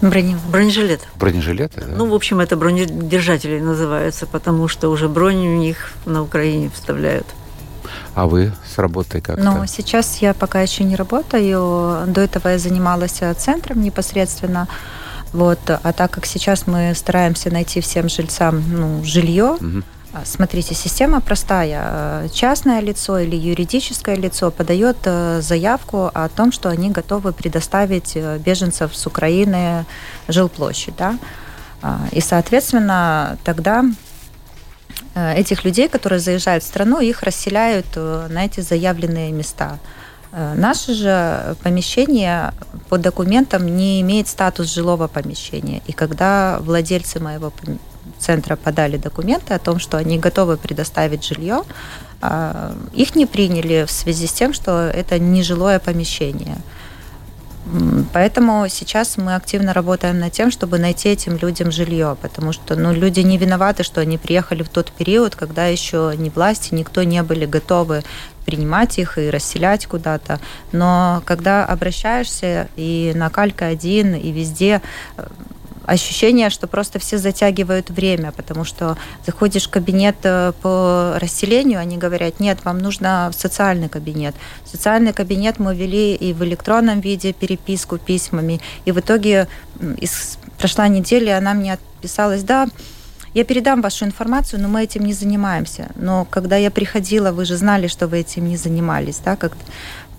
[0.00, 1.06] Бронежилет.
[1.16, 1.96] Бронежилеты, да?
[1.96, 7.26] Ну, в общем, это бронедержатели называются, потому что уже бронь у них на Украине вставляют.
[8.14, 9.42] А вы с работой как-то?
[9.42, 12.06] Но сейчас я пока еще не работаю.
[12.06, 14.68] До этого я занималась э, центром непосредственно.
[15.32, 15.58] Вот.
[15.68, 19.84] А так как сейчас мы стараемся найти всем жильцам ну, жилье, Мгм.
[20.12, 22.28] А, Смотрите, система простая.
[22.30, 28.38] Частное лицо или юридическое лицо подает э, заявку о том, что они готовы предоставить э,
[28.38, 29.86] беженцев с Украины
[30.26, 30.96] жилплощадь.
[30.96, 31.16] Да?
[31.82, 33.84] А, И, соответственно, тогда
[35.14, 39.78] э, этих людей, которые заезжают в страну, их расселяют на эти заявленные места.
[40.32, 42.54] Наше же помещение
[42.88, 45.82] по документам не имеет статус жилого помещения.
[45.88, 47.52] И когда владельцы моего
[48.18, 51.62] центра подали документы о том, что они готовы предоставить жилье,
[52.20, 56.56] а, их не приняли в связи с тем, что это не жилое помещение.
[58.12, 62.92] Поэтому сейчас мы активно работаем над тем, чтобы найти этим людям жилье, потому что ну,
[62.92, 67.22] люди не виноваты, что они приехали в тот период, когда еще ни власти, никто не
[67.22, 68.02] были готовы
[68.44, 70.40] принимать их и расселять куда-то.
[70.72, 74.82] Но когда обращаешься и на Калька один, и везде
[75.16, 75.26] э,
[75.86, 81.98] ощущение, что просто все затягивают время, потому что заходишь в кабинет э, по расселению, они
[81.98, 84.34] говорят, нет, вам нужно в социальный кабинет.
[84.64, 89.48] В социальный кабинет мы вели и в электронном виде переписку письмами, и в итоге
[89.98, 92.68] из, прошла неделя, она мне отписалась, да,
[93.34, 95.90] я передам вашу информацию, но мы этим не занимаемся.
[95.94, 99.52] Но когда я приходила, вы же знали, что вы этим не занимались, да, как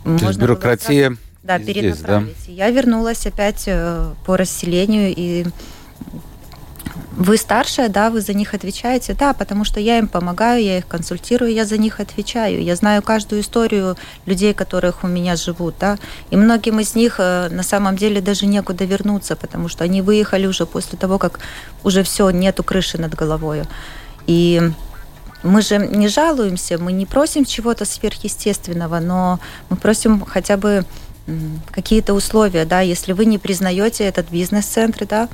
[0.04, 2.48] То есть бюрократия да, и здесь, перенаправить.
[2.48, 5.46] И Я вернулась опять э, по расселению, и
[7.12, 10.88] вы старшая, да, вы за них отвечаете, да, потому что я им помогаю, я их
[10.88, 12.64] консультирую, я за них отвечаю.
[12.64, 15.98] Я знаю каждую историю людей, которых у меня живут, да,
[16.30, 20.48] и многим из них э, на самом деле даже некуда вернуться, потому что они выехали
[20.48, 21.40] уже после того, как
[21.84, 23.64] уже все, нету крыши над головой.
[24.28, 24.62] И
[25.44, 30.86] мы же не жалуемся, мы не просим чего-то сверхъестественного, но мы просим хотя бы
[31.72, 35.30] какие-то условия, да, если вы не признаете этот бизнес-центр, да,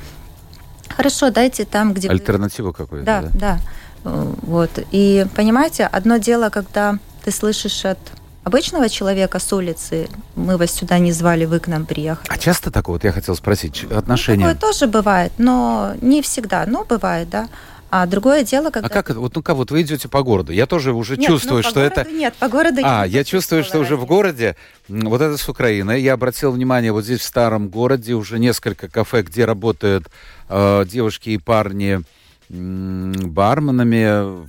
[0.90, 2.14] хорошо, дайте там, где вы...
[2.14, 3.30] Альтернативу какую-то, Да, да?
[3.34, 3.60] да.
[4.04, 4.72] Э, Вот.
[4.92, 7.98] И понимаете, одно дело, когда ты слышишь от
[8.44, 12.28] обычного человека с улицы, мы вас сюда не звали, вы к нам приехали.
[12.30, 14.46] А часто такое, вот я хотел спросить, отношения...
[14.46, 17.50] Такое тоже бывает, но не всегда, но бывает, да.
[17.90, 18.88] А другое дело, когда...
[18.88, 19.20] А как это?
[19.20, 21.80] Вот, ну как, вот вы идете по городу, я тоже уже Нет, чувствую, ну, что
[21.80, 22.04] это...
[22.04, 24.56] городу Нет, по городу А, я чувствую, что уже в городе,
[24.88, 26.00] вот это с Украины.
[26.00, 30.08] Я обратил внимание, вот здесь в старом городе уже несколько кафе, где работают
[30.50, 32.02] э, девушки и парни
[32.50, 34.46] барменами,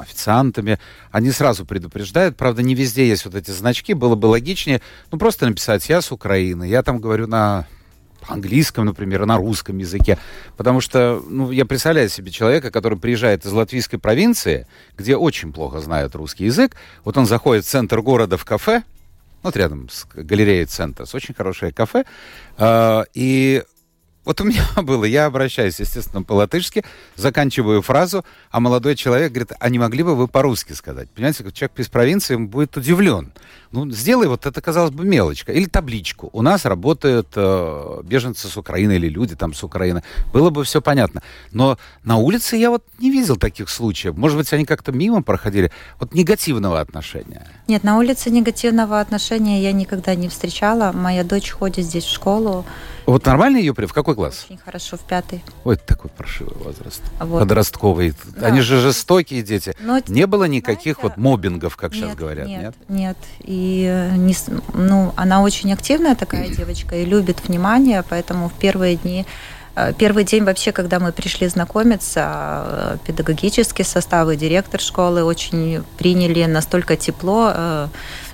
[0.00, 0.78] официантами.
[1.10, 2.36] Они сразу предупреждают.
[2.36, 3.94] Правда, не везде есть вот эти значки.
[3.94, 4.80] Было бы логичнее,
[5.12, 6.64] ну, просто написать «Я с Украины».
[6.64, 7.66] Я там говорю на
[8.26, 10.18] английском, например, на русском языке.
[10.56, 15.80] Потому что, ну, я представляю себе человека, который приезжает из латвийской провинции, где очень плохо
[15.80, 16.76] знают русский язык.
[17.04, 18.82] Вот он заходит в центр города в кафе,
[19.42, 22.04] вот рядом с галереей центра, с очень хорошее кафе,
[22.58, 23.62] э, и
[24.24, 26.84] вот у меня было, я обращаюсь, естественно, по-латышски,
[27.16, 31.08] заканчиваю фразу, а молодой человек говорит, а не могли бы вы по-русски сказать?
[31.10, 33.32] Понимаете, человек из провинции будет удивлен.
[33.72, 35.52] Ну, сделай вот это, казалось бы, мелочка.
[35.52, 36.28] Или табличку.
[36.32, 40.02] У нас работают э, беженцы с Украины или люди там с Украины.
[40.32, 41.22] Было бы все понятно.
[41.52, 44.16] Но на улице я вот не видел таких случаев.
[44.16, 45.70] Может быть, они как-то мимо проходили.
[46.00, 47.46] Вот негативного отношения.
[47.68, 50.90] Нет, на улице негативного отношения я никогда не встречала.
[50.92, 52.64] Моя дочь ходит здесь в школу.
[53.06, 53.72] Вот нормально ее.
[53.72, 54.44] В какой класс?
[54.48, 55.42] Очень хорошо, в пятый.
[55.64, 57.00] Ой, такой паршивый возраст.
[57.20, 57.40] Вот.
[57.40, 58.12] Подростковый.
[58.36, 58.48] Да.
[58.48, 59.74] Они же жестокие дети.
[59.80, 62.62] Но, Не было никаких знаете, вот мобингов, как сейчас нет, говорят, нет?
[62.62, 62.74] нет?
[62.88, 64.34] Нет, И э, не,
[64.74, 69.24] ну, она очень активная такая девочка и любит внимание, поэтому в первые дни
[69.74, 75.82] э, Первый день вообще, когда мы пришли знакомиться, э, педагогический состав и директор школы очень
[75.96, 77.88] приняли настолько тепло,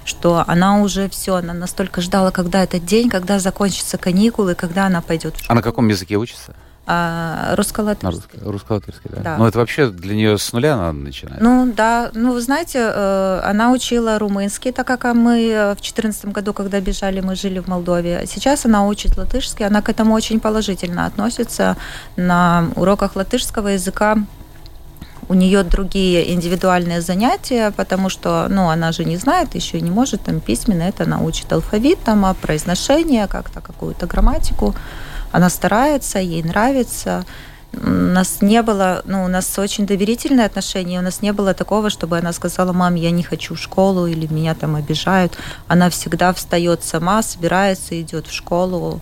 [0.06, 5.02] что она уже все, она настолько ждала, когда этот день, когда закончатся каникулы, когда она
[5.02, 6.54] пойдет в А на каком языке учится?
[6.88, 8.38] А, русско-латышский.
[8.42, 9.20] Русско-латышский, да.
[9.20, 9.36] да.
[9.38, 11.40] Но это вообще для нее с нуля надо начинать?
[11.40, 16.26] Ну да, ну вы знаете, э, она учила румынский, так как мы э, в 2014
[16.26, 18.24] году, когда бежали, мы жили в Молдове.
[18.26, 21.76] Сейчас она учит латышский, она к этому очень положительно относится.
[22.14, 24.18] На уроках латышского языка
[25.28, 30.22] у нее другие индивидуальные занятия, потому что, ну, она же не знает, еще не может
[30.22, 34.74] там письменно это научит алфавит, там, а произношение, как-то какую-то грамматику.
[35.32, 37.24] Она старается, ей нравится.
[37.72, 41.90] У нас не было, ну, у нас очень доверительные отношения, у нас не было такого,
[41.90, 45.36] чтобы она сказала, мам, я не хочу в школу, или меня там обижают.
[45.66, 49.00] Она всегда встает сама, собирается, идет в школу.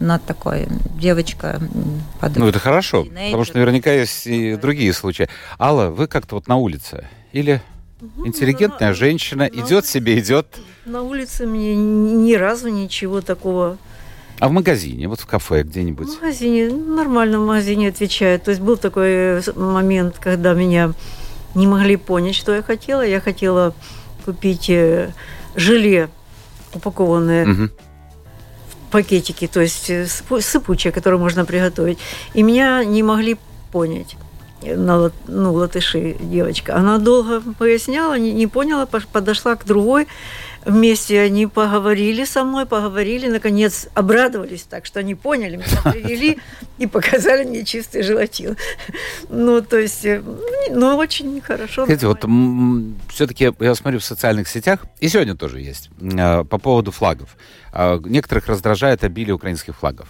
[0.00, 0.66] Она такой
[0.98, 1.60] девочка.
[2.20, 2.36] Под...
[2.36, 3.26] Ну, это хорошо, тинейджер.
[3.26, 5.28] потому что наверняка есть и другие случаи.
[5.58, 7.60] Алла, вы как-то вот на улице или
[8.24, 10.46] интеллигентная ну, женщина, идет себе, идет?
[10.86, 13.76] На улице мне ни разу ничего такого
[14.40, 16.08] а в магазине, вот в кафе где-нибудь?
[16.08, 18.44] В магазине, нормально в магазине отвечают.
[18.44, 20.94] То есть был такой э, момент, когда меня
[21.54, 23.06] не могли понять, что я хотела.
[23.06, 23.74] Я хотела
[24.24, 25.12] купить э,
[25.56, 26.08] желе
[26.72, 27.68] упакованное угу.
[28.90, 31.98] Пакетики, то есть э, сыпучее, которое можно приготовить.
[32.34, 33.36] И меня не могли
[33.72, 34.16] понять
[34.62, 36.76] на, ну, латыши девочка.
[36.76, 40.06] Она долго поясняла, не, не поняла, подошла к другой
[40.64, 46.38] Вместе они поговорили со мной, поговорили, наконец обрадовались так, что они поняли, меня привели
[46.78, 48.56] и показали мне чистый желатин.
[49.30, 50.22] Ну, то есть, э,
[50.70, 51.86] ну, очень хорошо.
[51.86, 52.24] Знаете, вот
[53.08, 57.36] все-таки я смотрю в социальных сетях, и сегодня тоже есть, а, по поводу флагов.
[57.72, 60.08] А, некоторых раздражает обилие украинских флагов.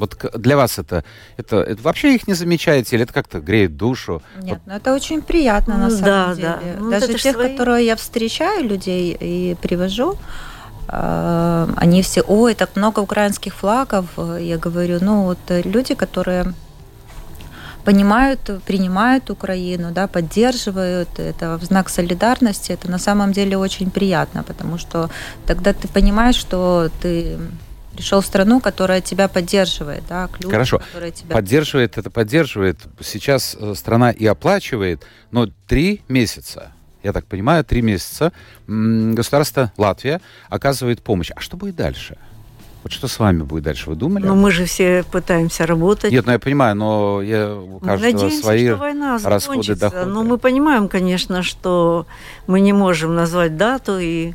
[0.00, 1.04] Вот для вас это,
[1.36, 4.22] это, это вообще их не замечаете или это как-то греет душу?
[4.42, 4.60] Нет, вот.
[4.66, 6.48] ну это очень приятно на самом да, деле.
[6.62, 6.80] Да.
[6.80, 7.48] Ну, Даже тех, свои...
[7.48, 10.16] которые я встречаю людей и привожу,
[10.88, 14.06] э, они все, ой, так много украинских флагов.
[14.38, 16.54] Я говорю, ну вот люди, которые
[17.84, 24.42] понимают, принимают Украину, да, поддерживают это в знак солидарности, это на самом деле очень приятно,
[24.42, 25.10] потому что
[25.46, 27.38] тогда ты понимаешь, что ты
[28.00, 30.80] пришел в страну, которая тебя поддерживает, да, к людям, Хорошо.
[31.14, 31.34] тебя...
[31.34, 32.78] Поддерживает, это поддерживает.
[33.00, 38.32] Сейчас э, страна и оплачивает, но три месяца, я так понимаю, три месяца
[38.66, 41.30] государство Латвия оказывает помощь.
[41.36, 42.16] А что будет дальше?
[42.82, 43.90] Вот что с вами будет дальше?
[43.90, 44.24] Вы думали?
[44.24, 46.10] Ну, мы же все пытаемся работать.
[46.10, 50.06] Нет, ну я понимаю, но я, у каждого Надеемся, свои что война расходы, доходы.
[50.06, 52.06] Но мы понимаем, конечно, что
[52.46, 54.32] мы не можем назвать дату и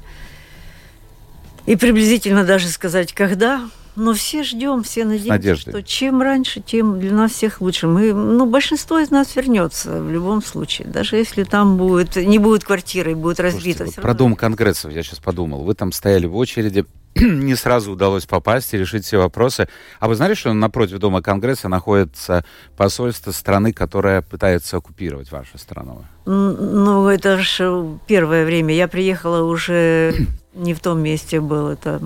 [1.65, 3.69] и приблизительно даже сказать, когда.
[3.95, 7.87] Но все ждем, все надеемся, что чем раньше, тем для нас всех лучше.
[7.87, 10.87] Мы, ну, большинство из нас вернется в любом случае.
[10.89, 13.77] Даже если там будет, не будет квартиры, будет разбита.
[13.77, 15.63] Слушайте, вот про Дом Конгрессов я сейчас подумал.
[15.63, 19.69] Вы там стояли в очереди, не сразу удалось попасть и решить все вопросы.
[20.01, 22.43] А вы знали, что напротив Дома Конгресса находится
[22.75, 26.03] посольство страны, которая пытается оккупировать вашу страну?
[26.25, 28.75] Ну, это же первое время.
[28.75, 31.67] Я приехала уже не в том месте был.
[31.67, 32.01] Это...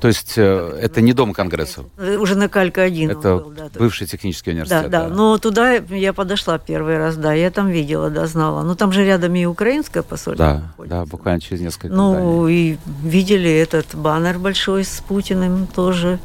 [0.00, 1.86] То есть э, это не дом конгрессов?
[1.98, 4.90] Э, уже на Калька один Это был, да, бывший технический университет?
[4.90, 5.14] Да, да, да.
[5.14, 8.62] Но туда я подошла первый раз, да, я там видела, да, знала.
[8.62, 10.96] Но там же рядом и украинское посольство Да, находится.
[10.98, 12.72] да, буквально через несколько Ну, зданий.
[12.72, 16.18] и видели этот баннер большой с Путиным тоже.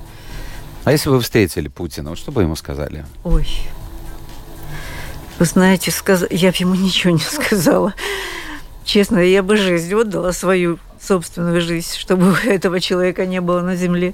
[0.83, 3.05] А если вы встретили Путина, вот что бы ему сказали?
[3.23, 3.47] Ой,
[5.37, 6.23] вы знаете, сказ...
[6.29, 7.93] я бы ему ничего не сказала.
[8.83, 14.13] Честно, я бы жизнь отдала свою собственную жизнь, чтобы этого человека не было на земле.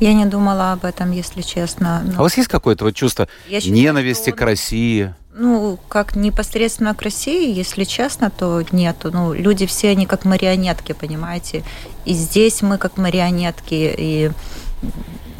[0.00, 2.02] Я не думала об этом, если честно.
[2.04, 2.12] Но...
[2.16, 5.14] А у вас есть какое-то вот чувство Я ненависти считаю, к России?
[5.36, 9.10] Ну, как непосредственно к России, если честно, то нету.
[9.12, 11.62] Ну, люди все, они как марионетки, понимаете?
[12.04, 14.30] И здесь мы как марионетки, и,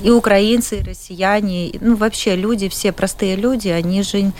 [0.02, 4.33] и украинцы, и россияне, и, ну, вообще люди, все простые люди, они же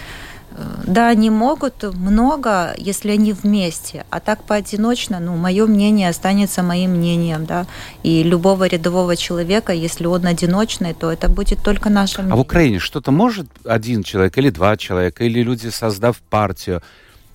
[0.87, 6.93] да, они могут много, если они вместе, а так поодиночно, ну, мое мнение останется моим
[6.93, 7.67] мнением, да,
[8.03, 12.35] и любого рядового человека, если он одиночный, то это будет только наше мнение.
[12.35, 16.83] А в Украине что-то может один человек или два человека, или люди, создав партию,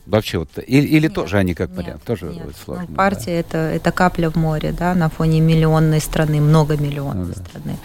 [0.09, 2.55] Вообще вот или, или нет, тоже они как вариант тоже нет.
[2.65, 2.85] сложно.
[2.89, 3.33] Ну, партия да.
[3.33, 7.45] это это капля в море, да, на фоне миллионной страны, многомиллионной ну, да.
[7.45, 7.77] страны.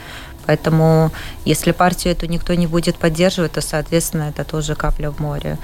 [0.46, 1.10] Поэтому,
[1.44, 5.58] если партию эту никто не будет поддерживать, то, соответственно, это тоже капля в море.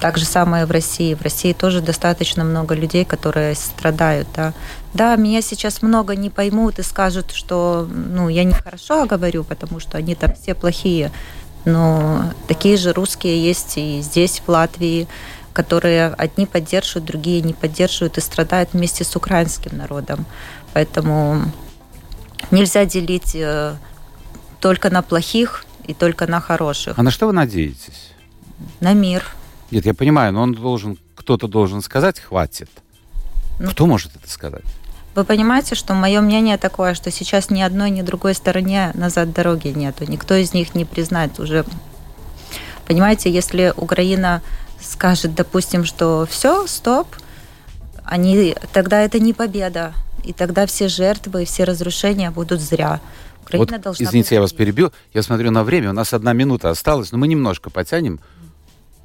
[0.00, 1.14] Так же самое в России.
[1.14, 4.28] В России тоже достаточно много людей, которые страдают.
[4.34, 4.52] Да,
[4.94, 9.98] да меня сейчас много не поймут и скажут, что ну, я нехорошо говорю, потому что
[9.98, 11.10] они там все плохие.
[11.64, 15.08] Но такие же русские есть и здесь, в Латвии,
[15.52, 20.24] которые одни поддерживают, другие не поддерживают и страдают вместе с украинским народом.
[20.72, 21.50] Поэтому
[22.50, 23.76] Нельзя делить э,
[24.60, 26.98] только на плохих и только на хороших.
[26.98, 28.12] А на что вы надеетесь?
[28.80, 29.24] На мир.
[29.70, 32.70] Нет, я понимаю, но он должен, кто-то должен сказать, хватит.
[33.58, 34.64] Ну, Кто может это сказать?
[35.14, 39.68] Вы понимаете, что мое мнение такое, что сейчас ни одной, ни другой стороне назад дороги
[39.68, 40.04] нету.
[40.06, 41.64] Никто из них не признает уже.
[42.86, 44.42] Понимаете, если Украина
[44.80, 47.08] скажет, допустим, что все, стоп,
[48.04, 49.92] они, тогда это не победа.
[50.24, 53.00] И тогда все жертвы, все разрушения будут зря.
[53.42, 54.92] Украина вот, должна извините, я вас перебью.
[55.14, 58.20] Я смотрю на время, у нас одна минута осталась, но мы немножко потянем.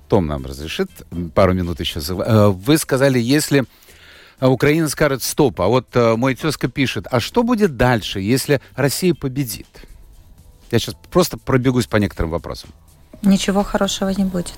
[0.10, 0.90] Том нам разрешит
[1.34, 2.00] пару минут еще.
[2.00, 3.66] Э, вы сказали, если
[4.42, 9.14] Украина скажет стоп, а вот э, мой тезка пишет, а что будет дальше, если Россия
[9.14, 9.68] победит?
[10.72, 12.70] Я сейчас просто пробегусь по некоторым вопросам.
[13.22, 14.58] Ничего хорошего не будет.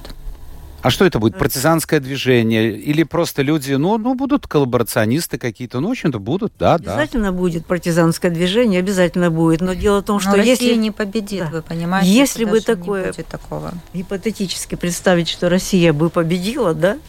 [0.85, 1.35] А что это будет?
[1.35, 2.71] Партизанское движение?
[2.71, 5.79] Или просто люди, ну, ну будут коллаборационисты какие-то?
[5.79, 7.01] Ну, в общем-то, будут, да, обязательно да.
[7.01, 9.61] Обязательно будет партизанское движение, обязательно будет.
[9.61, 10.51] Но дело в том, что Но если...
[10.51, 11.49] Россия не победит, да.
[11.49, 12.11] вы понимаете?
[12.11, 13.07] Если бы такое...
[13.07, 13.73] будет такого.
[13.95, 16.99] Гипотетически представить, что Россия бы победила, да,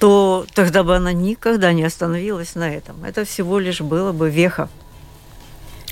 [0.00, 3.04] то тогда бы она никогда не остановилась на этом.
[3.04, 4.68] Это всего лишь было бы веха.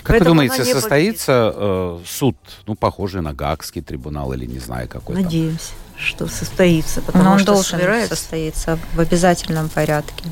[0.02, 4.88] Как Поэтому вы думаете, состоится э, суд, ну, похожий на Гаагский трибунал или не знаю
[4.88, 8.16] какой Надеемся что состоится, потому Но он что должен собирается.
[8.16, 10.24] состоится в обязательном порядке.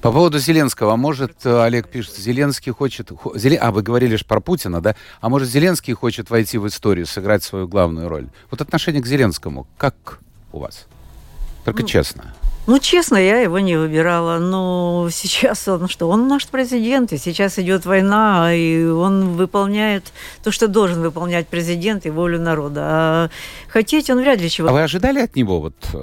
[0.00, 3.10] По поводу Зеленского, а может, э, Олег пишет, Зеленский хочет...
[3.34, 3.58] Зелен...
[3.60, 4.94] А, вы говорили лишь про Путина, да?
[5.20, 8.28] А может, Зеленский хочет войти в историю, сыграть свою главную роль?
[8.50, 10.20] Вот отношение к Зеленскому, как
[10.52, 10.86] у вас?
[11.64, 12.34] Только ну, честно.
[12.66, 14.38] Ну, честно, я его не выбирала.
[14.38, 16.08] Но сейчас он что?
[16.08, 20.12] Он наш президент, и сейчас идет война, и он выполняет
[20.42, 22.80] то, что должен выполнять президент и волю народа.
[22.82, 23.30] А
[23.68, 24.68] хотеть он вряд ли чего.
[24.68, 25.74] А вы ожидали от него вот?
[25.92, 25.98] Э,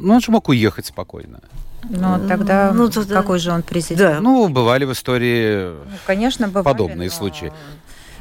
[0.00, 1.40] ну, он же мог уехать спокойно.
[1.88, 3.14] Ну, тогда ну, тогда...
[3.14, 3.98] какой же он президент?
[3.98, 4.20] Да.
[4.20, 7.14] Ну, бывали в истории ну, конечно, бывали, подобные но...
[7.14, 7.52] случаи.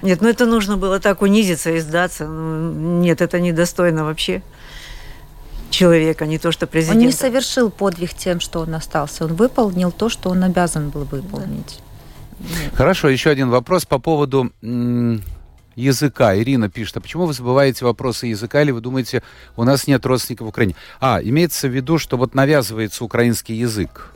[0.02, 2.26] Нет, ну это нужно было так унизиться и сдаться.
[2.26, 4.42] Нет, это недостойно вообще
[5.70, 6.98] человека, не то что президент.
[6.98, 9.26] Он не совершил подвиг тем, что он остался.
[9.26, 11.82] Он выполнил то, что он обязан был выполнить.
[12.40, 12.48] Да.
[12.74, 14.52] Хорошо, еще один вопрос по поводу
[15.76, 16.38] языка.
[16.38, 19.24] Ирина пишет, а почему вы забываете вопросы языка, или вы думаете,
[19.56, 20.76] у нас нет родственников в Украине?
[21.00, 24.14] А, имеется в виду, что вот навязывается украинский язык.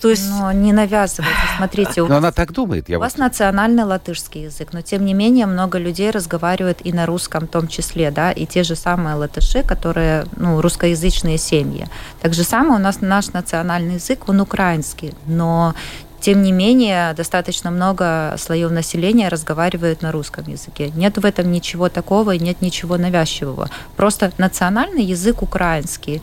[0.00, 0.28] То есть...
[0.28, 1.34] Но не навязывайте.
[1.56, 2.88] Смотрите, у но вас, она так думает.
[2.88, 7.06] Я у вас национальный латышский язык, но тем не менее много людей разговаривают и на
[7.06, 11.86] русском в том числе, да, и те же самые латыши, которые, ну, русскоязычные семьи.
[12.20, 15.74] Так же самое у нас наш национальный язык, он украинский, но
[16.20, 20.90] тем не менее, достаточно много слоев населения разговаривают на русском языке.
[20.96, 23.70] Нет в этом ничего такого и нет ничего навязчивого.
[23.96, 26.20] Просто национальный язык украинский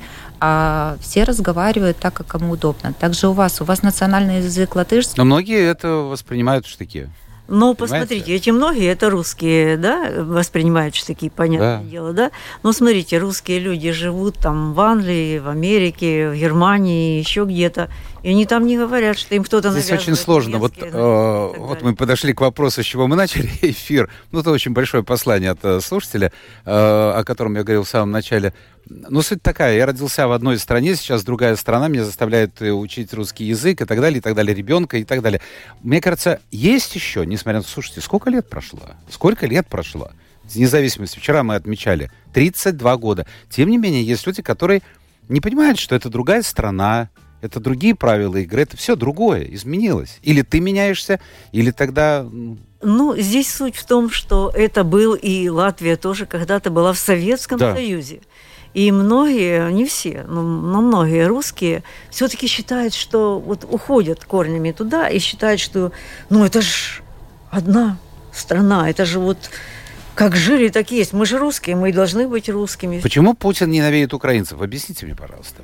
[0.48, 2.94] а все разговаривают так, как кому удобно.
[2.94, 5.16] Также у вас, у вас национальный язык латышский.
[5.18, 7.10] Но многие это воспринимают в штыки.
[7.48, 11.84] Ну, посмотрите, эти многие это русские, да, воспринимают что такие, понятное да.
[11.84, 12.32] дело, да.
[12.62, 17.90] Но смотрите, русские люди живут там в Англии, в Америке, в Германии, еще где-то.
[18.26, 20.58] И они там не говорят, что им кто-то Здесь очень сложно.
[20.58, 24.10] Вот, э, вот мы подошли к вопросу, с чего мы начали эфир.
[24.32, 26.32] Ну, это очень большое послание от э, слушателя,
[26.66, 28.56] э, о котором я говорил в самом начале.
[28.88, 29.78] Ну, суть такая.
[29.78, 33.86] Я родился в одной стране, сейчас другая страна меня заставляет э, учить русский язык и
[33.86, 35.40] так далее, и так далее, ребенка и так далее.
[35.84, 37.64] Мне кажется, есть еще, несмотря на...
[37.64, 38.80] Слушайте, сколько лет прошло?
[39.08, 40.10] Сколько лет прошло?
[40.56, 41.16] Независимость.
[41.16, 43.28] Вчера мы отмечали 32 года.
[43.52, 44.82] Тем не менее, есть люди, которые
[45.30, 47.10] не понимают, что это другая страна,
[47.46, 50.20] это другие правила игры, это все другое, изменилось.
[50.24, 51.20] Или ты меняешься,
[51.52, 52.26] или тогда...
[52.82, 57.58] Ну, здесь суть в том, что это был и Латвия тоже когда-то была в Советском
[57.58, 57.74] да.
[57.74, 58.22] Союзе.
[58.74, 65.08] И многие, не все, но, но многие русские все-таки считают, что вот уходят корнями туда
[65.08, 65.94] и считают, что
[66.30, 67.02] ну это же
[67.50, 67.98] одна
[68.34, 69.38] страна, это же вот
[70.14, 71.14] как жили, так и есть.
[71.14, 73.00] Мы же русские, мы должны быть русскими.
[73.00, 74.62] Почему Путин ненавидит украинцев?
[74.62, 75.62] Объясните мне, пожалуйста.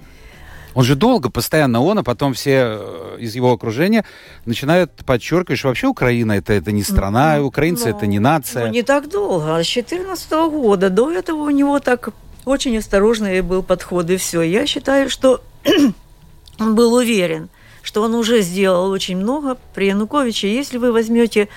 [0.74, 4.06] Он же долго, постоянно он, а потом все э, из его окружения
[4.46, 8.68] начинают подчеркивать, что вообще Украина это, это не страна, ну, украинцы ну, это не нация.
[8.68, 10.90] Ну, не так долго, а с 2014 года.
[10.90, 12.10] До этого у него так
[12.46, 14.42] очень осторожный был подход, и все.
[14.42, 15.42] Я считаю, что
[16.60, 17.50] он был уверен,
[17.82, 20.54] что он уже сделал очень много при Януковиче.
[20.54, 21.50] Если вы возьмете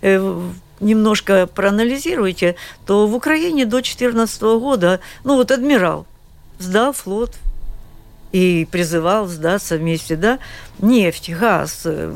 [0.00, 0.40] э,
[0.80, 2.56] немножко проанализируете,
[2.86, 6.06] то в Украине до 2014 года, ну вот адмирал
[6.58, 7.32] сдал флот
[8.32, 10.38] и призывал сдаться вместе, да,
[10.80, 11.82] нефть, газ.
[11.84, 12.12] Э,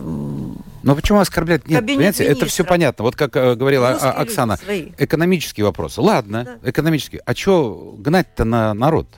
[0.82, 1.68] Но почему оскорблять?
[1.68, 3.04] Нет, понимаете, это все понятно.
[3.04, 4.58] Вот как э, говорила Русские Оксана,
[4.98, 6.00] экономические вопросы.
[6.00, 6.70] Ладно, да.
[6.70, 7.20] экономические.
[7.24, 9.08] А что гнать-то на народ?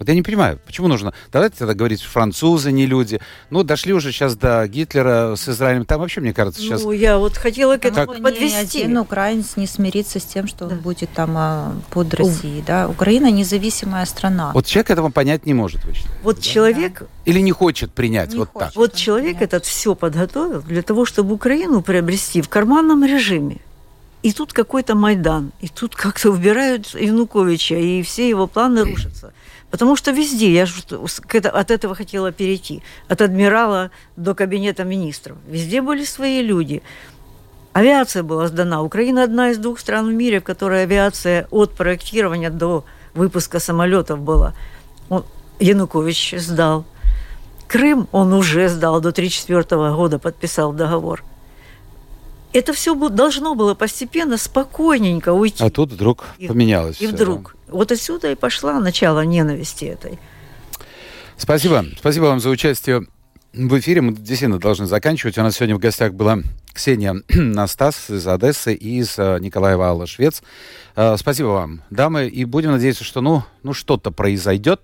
[0.00, 1.12] Вот я не понимаю, почему нужно...
[1.30, 3.20] Давайте тогда говорить, французы не люди.
[3.50, 5.84] Ну, дошли уже сейчас до Гитлера с Израилем.
[5.84, 6.82] Там вообще, мне кажется, сейчас...
[6.82, 8.22] Ну, я вот хотела к этому Как...
[8.22, 8.78] подвести.
[8.78, 10.74] Ни один украинец не смирится с тем, что Да.
[10.74, 12.62] он будет там а, под Россией.
[12.66, 12.88] Да?
[12.88, 14.52] Украина независимая страна.
[14.54, 16.18] Вот человек этого понять не может, вы считаете?
[16.22, 18.68] Вот человек, Или не хочет принять Не вот хочет.
[18.68, 18.76] так?
[18.76, 19.42] вот человек понять.
[19.52, 23.58] этот все подготовил для того, чтобы Украину приобрести в карманном режиме.
[24.22, 29.34] И тут какой-то Майдан, и тут как-то убирают Януковича, и все его планы рушатся.
[29.70, 30.66] Потому что везде, я
[31.52, 35.38] от этого хотела перейти, от адмирала до кабинета министров.
[35.46, 36.82] Везде были свои люди.
[37.72, 38.82] Авиация была сдана.
[38.82, 44.18] Украина одна из двух стран в мире, в которой авиация от проектирования до выпуска самолетов
[44.18, 44.54] была.
[45.08, 45.24] Он,
[45.60, 46.84] Янукович сдал.
[47.68, 51.22] Крым он уже сдал, до 1934 года подписал договор.
[52.52, 55.62] Это все должно было постепенно, спокойненько уйти.
[55.62, 57.00] А тут вдруг И- поменялось.
[57.00, 57.54] и вдруг.
[57.68, 60.12] Вот отсюда и пошла начало ненависти этой.
[60.12, 60.18] да.
[61.36, 61.84] Спасибо.
[61.98, 63.06] Спасибо вам за участие
[63.54, 64.02] в эфире.
[64.02, 65.38] Мы действительно должны заканчивать.
[65.38, 66.40] У нас сегодня в гостях была
[66.74, 70.42] Ксения Настас из Одессы и из э, Николаева Алла Швец.
[70.96, 72.26] Э, Спасибо вам, дамы.
[72.28, 74.80] И будем надеяться, что ну, ну что-то произойдет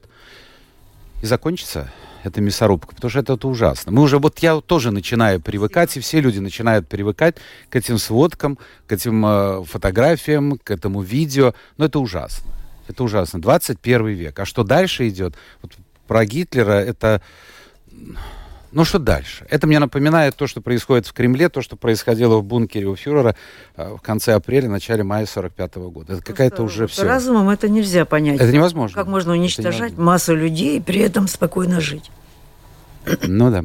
[1.23, 1.93] и закончится
[2.27, 3.93] эта мясорубка, потому что это, это ужасно.
[3.93, 7.37] Мы уже, вот я тоже начинаю привыкать, и все люди начинают привыкать
[7.71, 11.55] к этим сводкам, к этим э, фотографиям, к этому видео.
[11.77, 12.51] Но это ужасно.
[12.89, 13.41] Это ужасно.
[13.41, 14.39] 21 век.
[14.39, 15.35] А что дальше идет?
[15.63, 15.73] Вот
[16.07, 17.23] про Гитлера это...
[18.73, 19.47] Ну что дальше?
[19.49, 23.35] Это мне напоминает то, что происходит в Кремле, то, что происходило в бункере у фюрера
[23.77, 26.15] э, в конце апреля, начале мая 45 года.
[26.15, 27.05] Это какая-то уже все.
[27.05, 28.41] Разумом это нельзя понять.
[28.41, 28.95] Это невозможно.
[28.95, 32.11] Как можно Это уничтожать массу людей и при этом спокойно жить?
[33.23, 33.65] Ну да.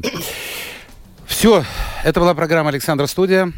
[1.26, 1.64] Все,
[2.04, 3.52] это была программа «Александр Студия».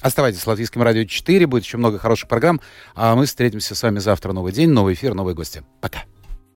[0.00, 2.60] Оставайтесь с Латвийским радио 4, будет еще много хороших программ.
[2.94, 4.32] А мы встретимся с вами завтра.
[4.32, 5.64] Новый день, новый эфир, новые гости.
[5.80, 6.04] Пока.